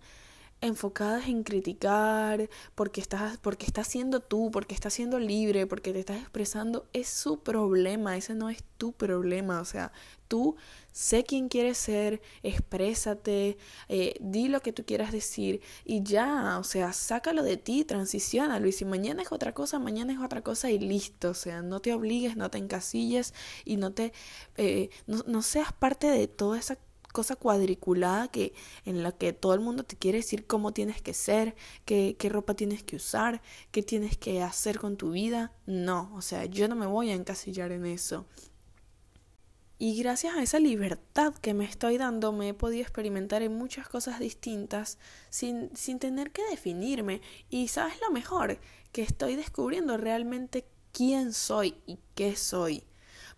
enfocadas 0.65 1.29
en 1.29 1.43
criticar, 1.45 2.49
porque 2.75 3.01
estás, 3.01 3.39
porque 3.39 3.67
estás 3.67 3.89
siendo 3.89 4.21
tú, 4.21 4.51
porque 4.51 4.75
estás 4.75 4.95
siendo 4.95 5.19
libre, 5.19 5.67
porque 5.67 5.93
te 5.93 6.01
estás 6.01 6.19
expresando, 6.21 6.87
es 6.93 7.09
su 7.09 7.41
problema, 7.41 8.17
ese 8.17 8.35
no 8.35 8.51
es 8.51 8.65
tu 8.79 8.93
problema. 8.93 9.61
O 9.61 9.65
sea, 9.65 9.93
tú 10.29 10.57
sé 10.93 11.25
quién 11.25 11.49
quieres 11.49 11.79
ser, 11.79 12.23
exprésate, 12.43 13.59
eh, 13.89 14.15
di 14.21 14.49
lo 14.49 14.61
que 14.61 14.73
tú 14.73 14.85
quieras 14.85 15.13
decir 15.13 15.61
y 15.85 16.03
ya, 16.03 16.59
o 16.59 16.65
sea, 16.65 16.93
sácalo 16.93 17.43
de 17.43 17.57
ti, 17.57 17.85
transicionalo. 17.85 18.67
Y 18.67 18.73
si 18.73 18.85
mañana 18.85 19.23
es 19.23 19.33
otra 19.33 19.53
cosa, 19.55 19.79
mañana 19.79 20.13
es 20.13 20.21
otra 20.21 20.43
cosa 20.43 20.71
y 20.71 20.79
listo. 20.79 21.31
O 21.31 21.35
sea, 21.35 21.63
no 21.63 21.81
te 21.81 21.93
obligues, 21.95 22.37
no 22.37 22.51
te 22.51 22.59
encasilles 22.59 23.35
y 23.65 23.77
no 23.77 23.93
te, 23.93 24.13
eh, 24.57 24.91
no, 25.07 25.23
no 25.27 25.43
seas 25.43 25.73
parte 25.73 26.07
de 26.09 26.29
toda 26.29 26.59
esa 26.59 26.79
cosa 27.15 27.37
cuadriculada 27.37 28.27
que 28.27 28.53
en 28.85 29.05
la 29.05 29.13
que 29.13 29.33
todo 29.33 29.55
el 29.55 29.61
mundo 29.61 29.85
te 29.85 29.97
quiere 29.97 30.19
decir 30.19 30.47
cómo 30.49 30.73
tienes 30.73 31.01
que 31.01 31.15
ser, 31.15 31.55
qué, 31.85 32.17
ropa 32.29 32.55
tienes 32.55 32.83
que 32.83 32.97
usar, 32.97 33.41
qué 33.71 33.85
tienes 33.85 34.19
que 34.19 34.43
hacer 34.43 34.81
con 34.81 34.97
tu 34.97 35.13
vida. 35.13 35.53
No, 35.65 36.11
o 36.15 36.21
sea, 36.21 36.45
yo 36.47 36.67
no 36.67 36.75
me 36.75 36.87
voy 36.87 37.11
a 37.11 37.15
encasillar 37.15 37.71
en 37.71 37.87
eso. 37.87 38.27
Y 39.79 39.97
gracias 40.03 40.35
a 40.35 40.43
esa 40.43 40.59
libertad 40.59 41.35
que 41.35 41.55
me 41.55 41.65
estoy 41.65 41.99
dando, 41.99 42.33
me 42.33 42.49
he 42.49 42.55
podido 42.55 42.83
experimentar 42.83 43.43
en 43.43 43.57
muchas 43.57 43.89
cosas 43.89 44.19
distintas 44.19 44.99
sin, 45.31 45.71
sin 45.77 46.01
tener 46.01 46.33
que 46.33 46.43
definirme. 46.51 47.21
Y 47.49 47.69
sabes 47.69 47.95
lo 48.01 48.11
mejor, 48.11 48.59
que 48.91 49.03
estoy 49.03 49.37
descubriendo 49.37 49.97
realmente 49.97 50.67
quién 50.91 51.33
soy 51.33 51.77
y 51.87 52.01
qué 52.17 52.35
soy 52.35 52.83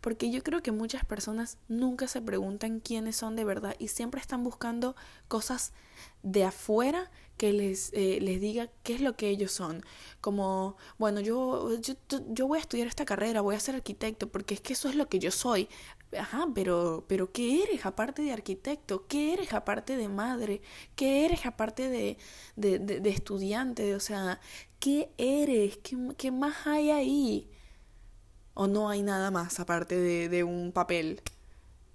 porque 0.07 0.31
yo 0.31 0.41
creo 0.45 0.63
que 0.63 0.71
muchas 0.71 1.05
personas 1.05 1.59
nunca 1.67 2.07
se 2.07 2.23
preguntan 2.23 2.79
quiénes 2.79 3.17
son 3.17 3.35
de 3.35 3.43
verdad 3.43 3.75
y 3.81 3.89
siempre 3.89 4.21
están 4.21 4.45
buscando 4.45 4.95
cosas 5.27 5.73
de 6.23 6.45
afuera 6.45 7.11
que 7.37 7.53
les, 7.53 7.93
eh, 7.93 8.21
les 8.23 8.41
diga 8.41 8.71
qué 8.85 8.95
es 8.95 9.01
lo 9.01 9.17
que 9.17 9.31
ellos 9.31 9.51
son. 9.51 9.83
Como, 10.21 10.77
bueno, 10.97 11.19
yo, 11.21 11.77
yo, 11.81 11.95
yo 12.29 12.47
voy 12.47 12.59
a 12.59 12.61
estudiar 12.61 12.87
esta 12.87 13.05
carrera, 13.05 13.41
voy 13.41 13.57
a 13.57 13.59
ser 13.59 13.75
arquitecto, 13.75 14.29
porque 14.29 14.55
es 14.55 14.61
que 14.61 14.75
eso 14.75 14.89
es 14.89 14.95
lo 14.95 15.09
que 15.09 15.19
yo 15.19 15.33
soy. 15.33 15.69
Ajá, 16.17 16.47
pero, 16.55 17.05
pero 17.09 17.33
¿qué 17.33 17.65
eres 17.65 17.85
aparte 17.85 18.23
de 18.23 18.31
arquitecto? 18.33 19.09
¿Qué 19.09 19.33
eres 19.33 19.55
aparte 19.55 19.97
de 19.97 20.07
madre? 20.07 20.63
¿Qué 20.95 21.25
eres 21.25 21.47
aparte 21.47 21.89
de, 21.89 22.17
de, 22.55 22.79
de, 22.79 23.11
estudiante? 23.11 23.97
O 23.97 24.01
sea, 24.01 24.39
¿qué 24.79 25.11
eres? 25.19 25.79
¿Qué, 25.79 25.97
¿Qué 26.17 26.31
más 26.31 26.65
hay 26.69 26.93
ahí? 26.93 27.51
O 28.57 28.67
no 28.69 28.89
hay 28.89 29.03
nada 29.03 29.31
más 29.31 29.61
aparte 29.61 29.97
de, 30.01 30.31
de 30.31 30.43
un 30.43 30.73
papel 30.73 31.21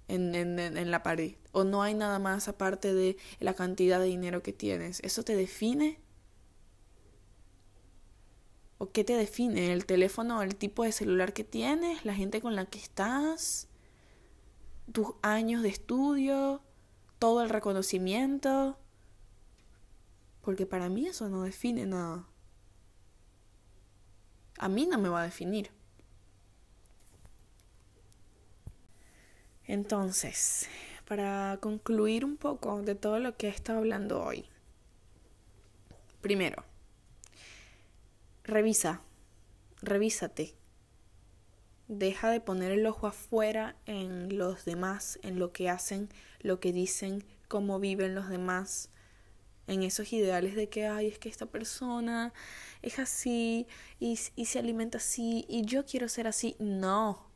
en, 0.06 0.32
en, 0.36 0.58
en, 0.60 0.90
la 0.92 1.02
pared, 1.02 1.34
o 1.50 1.64
no 1.64 1.82
hay 1.82 1.92
nada 1.92 2.20
más 2.20 2.46
aparte 2.46 2.94
de 2.94 3.16
la 3.40 3.54
cantidad 3.54 3.98
de 3.98 4.06
dinero 4.06 4.44
que 4.44 4.52
tienes. 4.52 5.00
¿Eso 5.00 5.24
te 5.24 5.34
define? 5.34 5.98
¿O 8.78 8.92
qué 8.92 9.02
te 9.02 9.16
define? 9.16 9.72
¿El 9.72 9.86
teléfono, 9.86 10.40
el 10.40 10.54
tipo 10.54 10.84
de 10.84 10.92
celular 10.92 11.32
que 11.32 11.42
tienes, 11.42 12.04
la 12.04 12.14
gente 12.14 12.40
con 12.40 12.54
la 12.54 12.66
que 12.66 12.78
estás, 12.78 13.66
tus 14.92 15.08
años 15.20 15.62
de 15.62 15.68
estudio, 15.68 16.62
todo 17.18 17.42
el 17.42 17.48
reconocimiento? 17.48 18.78
Porque 20.42 20.66
para 20.66 20.88
mí 20.88 21.08
eso 21.08 21.28
no 21.28 21.42
define 21.42 21.86
nada. 21.86 22.28
A 24.58 24.68
mí 24.68 24.86
no 24.86 24.98
me 24.98 25.08
va 25.08 25.22
a 25.22 25.24
definir. 25.24 25.81
Entonces, 29.72 30.68
para 31.08 31.56
concluir 31.62 32.26
un 32.26 32.36
poco 32.36 32.82
de 32.82 32.94
todo 32.94 33.18
lo 33.20 33.38
que 33.38 33.46
he 33.46 33.50
estado 33.50 33.78
hablando 33.78 34.22
hoy. 34.22 34.44
Primero, 36.20 36.62
revisa, 38.44 39.00
revísate. 39.80 40.54
Deja 41.88 42.28
de 42.28 42.40
poner 42.40 42.70
el 42.70 42.84
ojo 42.84 43.06
afuera 43.06 43.74
en 43.86 44.36
los 44.36 44.66
demás, 44.66 45.18
en 45.22 45.38
lo 45.38 45.54
que 45.54 45.70
hacen, 45.70 46.10
lo 46.42 46.60
que 46.60 46.74
dicen, 46.74 47.24
cómo 47.48 47.80
viven 47.80 48.14
los 48.14 48.28
demás, 48.28 48.90
en 49.68 49.84
esos 49.84 50.12
ideales 50.12 50.54
de 50.54 50.68
que, 50.68 50.86
ay, 50.86 51.06
es 51.06 51.18
que 51.18 51.30
esta 51.30 51.46
persona 51.46 52.34
es 52.82 52.98
así 52.98 53.66
y, 53.98 54.20
y 54.36 54.44
se 54.44 54.58
alimenta 54.58 54.98
así 54.98 55.46
y 55.48 55.64
yo 55.64 55.86
quiero 55.86 56.10
ser 56.10 56.26
así. 56.26 56.56
No. 56.58 57.26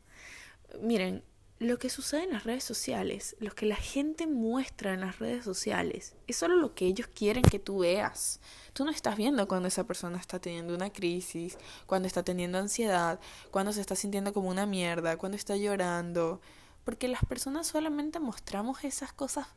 Miren, 0.79 1.23
lo 1.59 1.79
que 1.79 1.89
sucede 1.89 2.23
en 2.23 2.33
las 2.33 2.43
redes 2.43 2.63
sociales, 2.63 3.35
lo 3.39 3.51
que 3.55 3.65
la 3.65 3.75
gente 3.75 4.27
muestra 4.27 4.93
en 4.93 5.01
las 5.01 5.17
redes 5.17 5.43
sociales, 5.43 6.15
es 6.27 6.35
solo 6.35 6.55
lo 6.55 6.75
que 6.75 6.85
ellos 6.85 7.07
quieren 7.07 7.41
que 7.41 7.57
tú 7.57 7.79
veas. 7.79 8.39
Tú 8.73 8.85
no 8.85 8.91
estás 8.91 9.17
viendo 9.17 9.47
cuando 9.47 9.67
esa 9.67 9.85
persona 9.85 10.19
está 10.19 10.39
teniendo 10.39 10.75
una 10.75 10.91
crisis, 10.91 11.57
cuando 11.87 12.07
está 12.07 12.23
teniendo 12.23 12.59
ansiedad, 12.59 13.19
cuando 13.49 13.73
se 13.73 13.81
está 13.81 13.95
sintiendo 13.95 14.33
como 14.33 14.49
una 14.49 14.67
mierda, 14.67 15.17
cuando 15.17 15.35
está 15.35 15.55
llorando, 15.55 16.41
porque 16.83 17.07
las 17.07 17.25
personas 17.25 17.67
solamente 17.67 18.19
mostramos 18.19 18.83
esas 18.83 19.11
cosas 19.11 19.47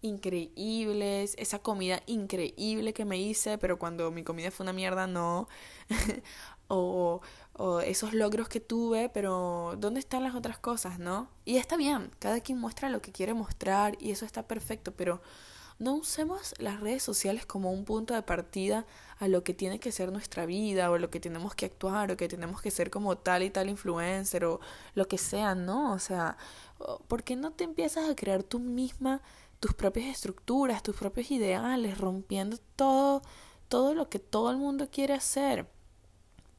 increíbles, 0.00 1.34
esa 1.38 1.58
comida 1.58 2.02
increíble 2.06 2.92
que 2.94 3.04
me 3.04 3.18
hice, 3.18 3.58
pero 3.58 3.78
cuando 3.78 4.10
mi 4.10 4.22
comida 4.22 4.50
fue 4.50 4.64
una 4.64 4.72
mierda, 4.72 5.06
no. 5.06 5.48
o, 6.68 7.20
o 7.58 7.80
esos 7.80 8.12
logros 8.12 8.48
que 8.48 8.60
tuve, 8.60 9.08
pero 9.08 9.74
¿dónde 9.78 10.00
están 10.00 10.22
las 10.22 10.34
otras 10.34 10.58
cosas, 10.58 10.98
no? 10.98 11.28
Y 11.44 11.56
está 11.56 11.76
bien, 11.76 12.10
cada 12.18 12.40
quien 12.40 12.58
muestra 12.58 12.90
lo 12.90 13.00
que 13.00 13.12
quiere 13.12 13.34
mostrar 13.34 13.96
y 14.00 14.10
eso 14.10 14.24
está 14.26 14.46
perfecto, 14.46 14.92
pero 14.92 15.20
no 15.78 15.94
usemos 15.94 16.54
las 16.58 16.80
redes 16.80 17.02
sociales 17.02 17.44
como 17.44 17.70
un 17.70 17.84
punto 17.84 18.14
de 18.14 18.22
partida 18.22 18.86
a 19.18 19.28
lo 19.28 19.44
que 19.44 19.52
tiene 19.52 19.78
que 19.78 19.92
ser 19.92 20.10
nuestra 20.10 20.46
vida 20.46 20.90
o 20.90 20.98
lo 20.98 21.10
que 21.10 21.20
tenemos 21.20 21.54
que 21.54 21.66
actuar 21.66 22.10
o 22.10 22.16
que 22.16 22.28
tenemos 22.28 22.62
que 22.62 22.70
ser 22.70 22.90
como 22.90 23.16
tal 23.18 23.42
y 23.42 23.50
tal 23.50 23.68
influencer 23.68 24.44
o 24.44 24.60
lo 24.94 25.06
que 25.06 25.18
sea, 25.18 25.54
¿no? 25.54 25.92
O 25.92 25.98
sea, 25.98 26.38
¿por 27.08 27.24
qué 27.24 27.36
no 27.36 27.52
te 27.52 27.64
empiezas 27.64 28.08
a 28.08 28.16
crear 28.16 28.42
tú 28.42 28.58
misma 28.58 29.20
tus 29.60 29.74
propias 29.74 30.06
estructuras, 30.06 30.82
tus 30.82 30.96
propios 30.96 31.30
ideales, 31.30 31.98
rompiendo 31.98 32.58
todo 32.76 33.22
todo 33.68 33.94
lo 33.94 34.08
que 34.08 34.18
todo 34.20 34.50
el 34.50 34.58
mundo 34.58 34.88
quiere 34.90 35.14
hacer? 35.14 35.66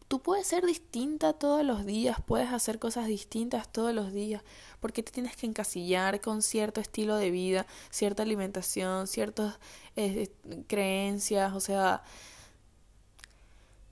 Tú 0.08 0.22
puedes 0.22 0.48
ser 0.48 0.66
distinta 0.66 1.34
todos 1.34 1.66
los 1.66 1.86
días, 1.86 2.18
puedes 2.26 2.54
hacer 2.54 2.80
cosas 2.80 3.08
distintas 3.08 3.70
todos 3.70 3.94
los 3.94 4.14
días, 4.14 4.42
porque 4.80 5.04
te 5.04 5.12
tienes 5.12 5.36
que 5.36 5.48
encasillar 5.48 6.22
con 6.22 6.42
cierto 6.42 6.80
estilo 6.80 7.18
de 7.18 7.30
vida, 7.30 7.68
cierta 7.90 8.24
alimentación, 8.24 9.08
ciertas 9.08 9.60
eh, 9.96 10.32
creencias, 10.68 11.54
o 11.54 11.60
sea... 11.60 12.04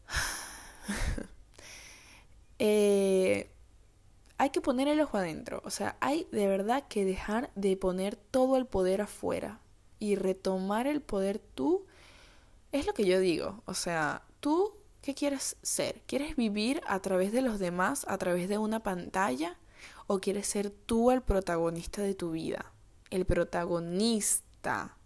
eh, 2.59 3.49
hay 4.37 4.49
que 4.49 4.61
poner 4.61 4.87
el 4.87 5.01
ojo 5.01 5.17
adentro, 5.17 5.61
o 5.65 5.69
sea, 5.69 5.97
hay 5.99 6.27
de 6.31 6.47
verdad 6.47 6.87
que 6.87 7.05
dejar 7.05 7.51
de 7.55 7.75
poner 7.77 8.15
todo 8.15 8.57
el 8.57 8.65
poder 8.65 9.01
afuera 9.01 9.59
y 9.99 10.15
retomar 10.15 10.87
el 10.87 11.01
poder 11.01 11.39
tú, 11.39 11.85
es 12.71 12.85
lo 12.85 12.93
que 12.93 13.05
yo 13.05 13.19
digo, 13.19 13.61
o 13.65 13.73
sea, 13.73 14.23
tú 14.39 14.74
¿Qué 15.05 15.13
quieres 15.13 15.55
ser? 15.61 16.01
¿Quieres 16.07 16.35
vivir 16.35 16.81
a 16.87 16.99
través 16.99 17.31
de 17.31 17.43
los 17.43 17.59
demás, 17.59 18.07
a 18.09 18.17
través 18.17 18.49
de 18.49 18.57
una 18.57 18.81
pantalla? 18.81 19.55
¿O 20.07 20.17
quieres 20.17 20.47
ser 20.47 20.71
tú 20.71 21.11
el 21.11 21.21
protagonista 21.21 22.01
de 22.01 22.15
tu 22.15 22.31
vida? 22.31 22.73
El 23.11 23.23
protagonista. 23.25 24.97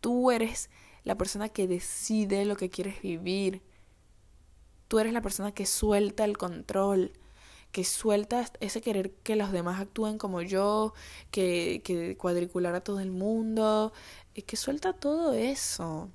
Tú 0.00 0.30
eres 0.30 0.70
la 1.02 1.16
persona 1.16 1.48
que 1.48 1.66
decide 1.66 2.44
lo 2.44 2.54
que 2.54 2.70
quieres 2.70 3.02
vivir. 3.02 3.62
Tú 4.86 5.00
eres 5.00 5.12
la 5.12 5.22
persona 5.22 5.50
que 5.50 5.66
suelta 5.66 6.24
el 6.24 6.38
control, 6.38 7.12
que 7.72 7.82
suelta 7.82 8.48
ese 8.60 8.80
querer 8.80 9.10
que 9.10 9.34
los 9.34 9.50
demás 9.50 9.80
actúen 9.80 10.18
como 10.18 10.40
yo, 10.40 10.94
que, 11.32 11.82
que 11.82 12.16
cuadricular 12.16 12.76
a 12.76 12.84
todo 12.84 13.00
el 13.00 13.10
mundo, 13.10 13.92
que 14.46 14.56
suelta 14.56 14.92
todo 14.92 15.32
eso. 15.32 16.12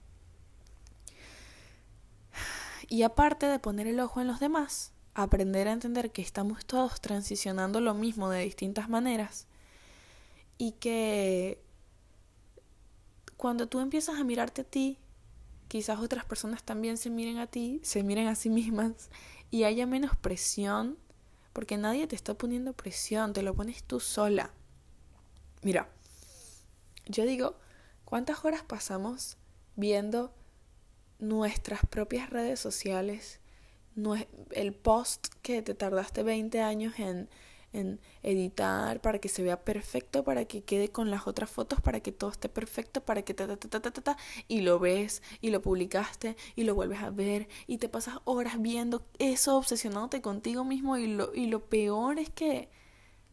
Y 2.87 3.03
aparte 3.03 3.47
de 3.47 3.59
poner 3.59 3.87
el 3.87 3.99
ojo 3.99 4.21
en 4.21 4.27
los 4.27 4.39
demás, 4.39 4.91
aprender 5.13 5.67
a 5.67 5.71
entender 5.71 6.11
que 6.11 6.21
estamos 6.21 6.65
todos 6.65 7.01
transicionando 7.01 7.81
lo 7.81 7.93
mismo 7.93 8.29
de 8.29 8.43
distintas 8.43 8.89
maneras, 8.89 9.47
y 10.57 10.73
que 10.73 11.61
cuando 13.37 13.67
tú 13.67 13.79
empiezas 13.79 14.19
a 14.19 14.23
mirarte 14.23 14.61
a 14.61 14.65
ti, 14.65 14.97
quizás 15.67 15.99
otras 15.99 16.25
personas 16.25 16.63
también 16.63 16.97
se 16.97 17.09
miren 17.09 17.37
a 17.37 17.47
ti, 17.47 17.81
se 17.83 18.03
miren 18.03 18.27
a 18.27 18.35
sí 18.35 18.49
mismas 18.49 19.09
y 19.51 19.63
haya 19.63 19.85
menos 19.85 20.15
presión, 20.15 20.97
porque 21.53 21.77
nadie 21.77 22.07
te 22.07 22.15
está 22.15 22.33
poniendo 22.33 22.73
presión, 22.73 23.33
te 23.33 23.41
lo 23.41 23.53
pones 23.53 23.83
tú 23.83 23.99
sola. 23.99 24.51
Mira, 25.61 25.89
yo 27.07 27.25
digo, 27.25 27.57
¿cuántas 28.03 28.43
horas 28.45 28.63
pasamos 28.63 29.37
viendo 29.75 30.33
nuestras 31.19 31.85
propias 31.85 32.29
redes 32.29 32.59
sociales, 32.59 33.39
el 34.51 34.73
post 34.73 35.27
que 35.41 35.61
te 35.61 35.73
tardaste 35.73 36.23
20 36.23 36.61
años 36.61 36.99
en, 36.99 37.29
en 37.75 37.99
editar 38.23 39.01
para 39.01 39.19
que 39.19 39.29
se 39.29 39.43
vea 39.43 39.63
perfecto, 39.63 40.23
para 40.23 40.45
que 40.45 40.63
quede 40.63 40.89
con 40.89 41.11
las 41.11 41.27
otras 41.27 41.49
fotos, 41.49 41.81
para 41.81 41.99
que 41.99 42.11
todo 42.11 42.31
esté 42.31 42.49
perfecto, 42.49 43.01
para 43.01 43.21
que 43.21 43.33
ta 43.33 43.47
ta 43.47 43.57
ta 43.57 43.81
ta 43.81 43.91
ta 43.91 44.01
ta, 44.01 44.17
y 44.47 44.61
lo 44.61 44.79
ves 44.79 45.21
y 45.41 45.49
lo 45.51 45.61
publicaste 45.61 46.35
y 46.55 46.63
lo 46.63 46.75
vuelves 46.75 47.01
a 47.01 47.09
ver 47.09 47.47
y 47.67 47.77
te 47.77 47.89
pasas 47.89 48.15
horas 48.25 48.61
viendo 48.61 49.05
eso 49.19 49.57
obsesionándote 49.57 50.21
contigo 50.21 50.63
mismo 50.63 50.97
y 50.97 51.07
lo 51.07 51.33
y 51.33 51.47
lo 51.47 51.65
peor 51.65 52.19
es 52.19 52.29
que 52.29 52.69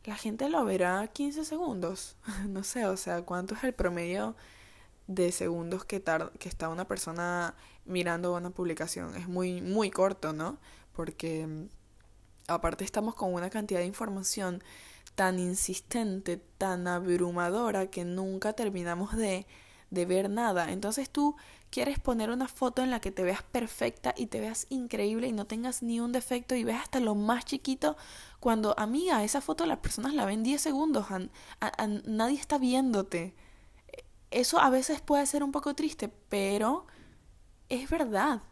la 0.05 0.17
gente 0.17 0.49
lo 0.49 0.65
verá 0.65 1.07
15 1.13 1.45
segundos. 1.45 2.17
no 2.49 2.65
sé, 2.65 2.87
o 2.87 2.97
sea, 2.97 3.23
¿cuánto 3.23 3.55
es 3.55 3.65
el 3.65 3.73
promedio 3.75 4.35
de 5.07 5.33
segundos 5.33 5.85
que 5.85 6.01
tarda, 6.01 6.33
que 6.39 6.49
está 6.49 6.69
una 6.69 6.87
persona 6.87 7.55
mirando 7.85 8.35
una 8.35 8.51
publicación? 8.51 9.17
Es 9.17 9.29
muy 9.29 9.61
muy 9.61 9.91
corto, 9.91 10.33
¿no? 10.33 10.59
Porque 10.93 11.69
aparte 12.49 12.85
estamos 12.85 13.15
con 13.15 13.35
una 13.35 13.51
cantidad 13.51 13.81
de 13.81 13.87
información 13.87 14.63
tan 15.15 15.39
insistente, 15.39 16.39
tan 16.59 16.89
abrumadora, 16.89 17.89
que 17.89 18.05
nunca 18.05 18.55
terminamos 18.55 19.17
de, 19.17 19.47
de 19.91 20.07
ver 20.07 20.31
nada. 20.31 20.73
Entonces 20.73 21.11
tú 21.11 21.37
quieres 21.71 21.99
poner 21.99 22.31
una 22.31 22.49
foto 22.49 22.83
en 22.83 22.91
la 22.91 23.01
que 23.01 23.11
te 23.11 23.23
veas 23.23 23.43
perfecta 23.43 24.15
y 24.17 24.27
te 24.27 24.41
veas 24.41 24.67
increíble 24.69 25.27
y 25.27 25.33
no 25.33 25.47
tengas 25.47 25.83
ni 25.83 26.01
un 26.01 26.13
defecto 26.13 26.55
y 26.55 26.65
ves 26.65 26.77
hasta 26.77 27.01
lo 27.01 27.15
más 27.15 27.45
chiquito 27.45 27.97
cuando, 28.41 28.79
amiga, 28.79 29.25
esa 29.25 29.41
foto 29.41 29.67
las 29.67 29.79
personas 29.79 30.15
la 30.15 30.25
ven 30.27 30.43
10 30.43 30.61
segundos, 30.61 31.07
nadie 32.05 32.39
está 32.39 32.59
viéndote. 32.59 33.35
Eso 34.31 34.59
a 34.59 34.71
veces 34.71 35.01
puede 35.01 35.27
ser 35.27 35.45
un 35.45 35.53
poco 35.53 35.75
triste, 35.75 36.09
pero 36.29 36.87
es 37.73 37.89
verdad. 37.89 38.43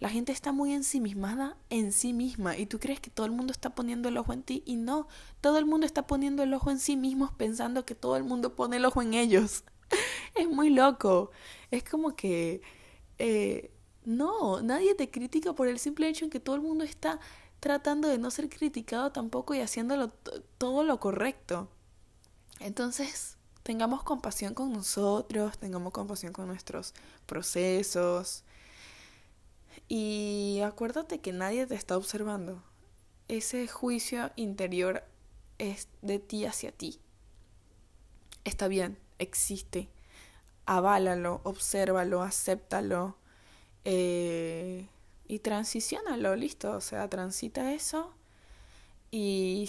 La 0.00 0.08
gente 0.08 0.32
está 0.32 0.52
muy 0.52 0.72
ensimismada 0.72 1.56
en 1.70 1.92
sí 1.92 2.12
misma 2.12 2.56
y 2.56 2.66
tú 2.66 2.78
crees 2.78 3.00
que 3.00 3.10
todo 3.10 3.26
el 3.26 3.32
mundo 3.32 3.52
está 3.52 3.74
poniendo 3.74 4.08
el 4.08 4.16
ojo 4.16 4.32
en 4.32 4.42
ti 4.42 4.62
y 4.66 4.76
no, 4.76 5.08
todo 5.40 5.58
el 5.58 5.66
mundo 5.66 5.86
está 5.86 6.06
poniendo 6.06 6.42
el 6.42 6.52
ojo 6.54 6.70
en 6.70 6.78
sí 6.78 6.96
mismos 6.96 7.32
pensando 7.32 7.84
que 7.84 7.94
todo 7.94 8.16
el 8.16 8.24
mundo 8.24 8.54
pone 8.54 8.76
el 8.76 8.84
ojo 8.84 9.02
en 9.02 9.14
ellos. 9.14 9.64
es 10.34 10.48
muy 10.48 10.70
loco. 10.70 11.30
Es 11.70 11.84
como 11.84 12.16
que... 12.16 12.62
Eh, 13.18 13.70
no, 14.04 14.60
nadie 14.60 14.94
te 14.94 15.10
critica 15.10 15.54
por 15.54 15.66
el 15.66 15.78
simple 15.78 16.08
hecho 16.08 16.26
en 16.26 16.30
que 16.30 16.40
todo 16.40 16.56
el 16.56 16.62
mundo 16.62 16.84
está 16.84 17.20
tratando 17.60 18.08
de 18.08 18.18
no 18.18 18.30
ser 18.30 18.50
criticado 18.50 19.12
tampoco 19.12 19.54
y 19.54 19.60
haciéndolo 19.60 20.10
todo 20.58 20.84
lo 20.84 21.00
correcto. 21.00 21.70
Entonces, 22.60 23.33
tengamos 23.64 24.04
compasión 24.04 24.54
con 24.54 24.72
nosotros, 24.72 25.58
tengamos 25.58 25.92
compasión 25.92 26.32
con 26.32 26.46
nuestros 26.46 26.94
procesos, 27.26 28.44
y 29.88 30.60
acuérdate 30.64 31.20
que 31.20 31.32
nadie 31.32 31.66
te 31.66 31.74
está 31.74 31.96
observando. 31.96 32.62
Ese 33.28 33.66
juicio 33.68 34.30
interior 34.36 35.04
es 35.58 35.88
de 36.02 36.18
ti 36.18 36.46
hacia 36.46 36.72
ti. 36.72 37.00
Está 38.44 38.68
bien, 38.68 38.98
existe. 39.18 39.88
Aválalo, 40.66 41.40
obsérvalo, 41.44 42.22
acéptalo 42.22 43.16
eh, 43.84 44.88
y 45.26 45.38
transicionalo, 45.40 46.34
listo. 46.36 46.72
O 46.72 46.80
sea, 46.80 47.08
transita 47.08 47.72
eso. 47.72 48.12
Y, 49.16 49.68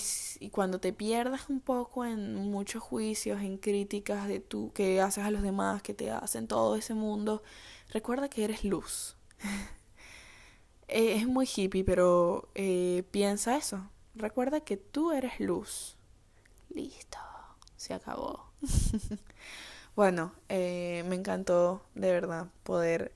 cuando 0.51 0.79
te 0.79 0.91
pierdas 0.91 1.49
un 1.49 1.59
poco 1.59 2.03
en 2.03 2.33
muchos 2.33 2.81
juicios, 2.81 3.43
en 3.43 3.59
críticas 3.59 4.27
de 4.27 4.39
tú 4.39 4.71
que 4.73 5.01
haces 5.01 5.23
a 5.23 5.29
los 5.29 5.43
demás, 5.43 5.83
que 5.83 5.93
te 5.93 6.09
hacen 6.09 6.47
todo 6.47 6.75
ese 6.75 6.95
mundo, 6.95 7.43
recuerda 7.91 8.27
que 8.27 8.43
eres 8.43 8.63
luz. 8.63 9.15
Eh, 10.87 11.15
es 11.15 11.27
muy 11.27 11.47
hippie, 11.47 11.83
pero 11.83 12.47
eh, 12.53 13.03
piensa 13.09 13.57
eso. 13.57 13.89
Recuerda 14.13 14.61
que 14.61 14.77
tú 14.77 15.11
eres 15.11 15.39
luz. 15.39 15.97
Listo, 16.69 17.17
se 17.75 17.95
acabó. 17.95 18.51
bueno, 19.95 20.31
eh, 20.47 21.03
me 21.07 21.15
encantó 21.15 21.83
de 21.95 22.11
verdad 22.11 22.49
poder 22.61 23.13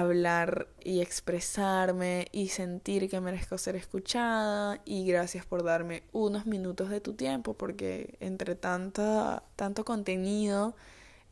hablar 0.00 0.68
y 0.82 1.00
expresarme 1.00 2.26
y 2.32 2.48
sentir 2.48 3.08
que 3.08 3.20
merezco 3.20 3.58
ser 3.58 3.76
escuchada 3.76 4.80
y 4.84 5.06
gracias 5.06 5.46
por 5.46 5.62
darme 5.62 6.02
unos 6.12 6.46
minutos 6.46 6.90
de 6.90 7.00
tu 7.00 7.14
tiempo 7.14 7.54
porque 7.54 8.16
entre 8.18 8.56
tanta, 8.56 9.44
tanto 9.54 9.84
contenido 9.84 10.74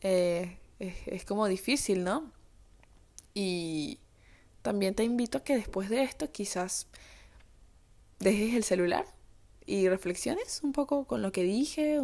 es, 0.01 0.48
es 0.79 1.25
como 1.25 1.48
difícil, 1.48 2.05
¿no? 2.05 2.31
Y 3.35 3.98
también 4.62 4.94
te 4.94 5.03
invito 5.03 5.38
a 5.38 5.44
que 5.44 5.57
después 5.57 5.90
de 5.90 6.05
esto 6.05 6.31
quizás 6.31 6.87
dejes 8.20 8.55
el 8.55 8.62
celular 8.62 9.07
y 9.66 9.88
reflexiones 9.88 10.61
un 10.62 10.72
poco 10.72 11.05
con 11.07 11.20
lo 11.20 11.33
que 11.33 11.42
dije, 11.42 11.98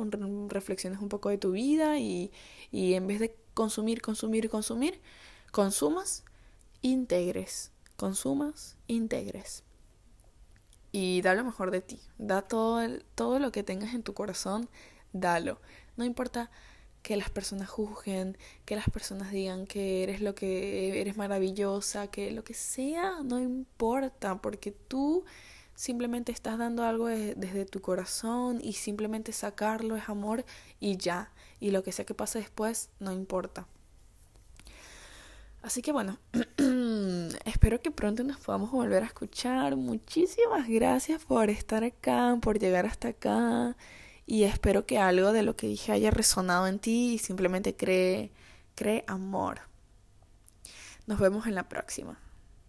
reflexiones 0.49 0.99
un 1.01 1.09
poco 1.09 1.29
de 1.29 1.39
tu 1.39 1.53
vida 1.53 2.01
y, 2.01 2.33
y 2.73 2.95
en 2.95 3.07
vez 3.07 3.21
de 3.21 3.37
consumir, 3.55 4.03
consumir, 4.03 4.51
consumir, 4.51 5.01
consumas, 5.53 6.25
integres, 6.83 7.73
consumas, 7.97 8.77
integres. 8.87 9.65
Y 10.93 11.21
da 11.23 11.35
lo 11.35 11.45
mejor 11.45 11.71
de 11.71 11.81
ti, 11.81 12.01
da 12.17 12.43
todo, 12.43 12.81
el, 12.81 13.05
todo 13.15 13.39
lo 13.39 13.53
que 13.53 13.63
tengas 13.63 13.95
en 13.95 14.03
tu 14.03 14.15
corazón, 14.15 14.69
dalo. 15.13 15.61
No 15.97 16.05
importa 16.05 16.51
que 17.03 17.17
las 17.17 17.31
personas 17.31 17.69
juzguen, 17.69 18.37
que 18.65 18.77
las 18.77 18.89
personas 18.91 19.31
digan 19.31 19.67
que 19.67 20.03
eres 20.03 20.21
lo 20.21 20.35
que 20.35 21.01
eres 21.01 21.17
maravillosa, 21.17 22.09
que 22.09 22.31
lo 22.31 22.45
que 22.45 22.55
sea, 22.55 23.23
no 23.23 23.39
importa, 23.39 24.41
porque 24.41 24.73
tú 24.73 25.25
simplemente 25.75 26.33
estás 26.33 26.59
dando 26.59 26.85
algo 26.85 27.07
desde 27.07 27.65
tu 27.65 27.81
corazón 27.81 28.59
y 28.63 28.73
simplemente 28.73 29.33
sacarlo 29.33 29.97
es 29.97 30.09
amor 30.09 30.45
y 30.81 30.97
ya, 30.97 31.33
y 31.61 31.71
lo 31.71 31.83
que 31.83 31.93
sea 31.93 32.05
que 32.05 32.15
pase 32.15 32.41
después 32.41 32.91
no 32.99 33.13
importa. 33.13 33.69
Así 35.63 35.83
que 35.83 35.93
bueno, 35.93 36.19
espero 37.45 37.81
que 37.81 37.91
pronto 37.91 38.25
nos 38.25 38.39
podamos 38.39 38.71
volver 38.71 39.03
a 39.03 39.07
escuchar. 39.07 39.77
Muchísimas 39.77 40.69
gracias 40.69 41.25
por 41.25 41.51
estar 41.51 41.85
acá, 41.85 42.37
por 42.41 42.59
llegar 42.59 42.87
hasta 42.87 43.09
acá 43.09 43.77
y 44.27 44.45
espero 44.45 44.85
que 44.85 44.99
algo 44.99 45.33
de 45.33 45.43
lo 45.43 45.57
que 45.57 45.67
dije 45.67 45.93
haya 45.93 46.11
resonado 46.11 46.67
en 46.67 46.79
ti 46.79 47.15
y 47.15 47.19
simplemente 47.19 47.75
cree, 47.75 48.31
cree 48.75 49.05
amor. 49.07 49.61
Nos 51.07 51.19
vemos 51.19 51.47
en 51.47 51.55
la 51.55 51.69
próxima. 51.69 52.19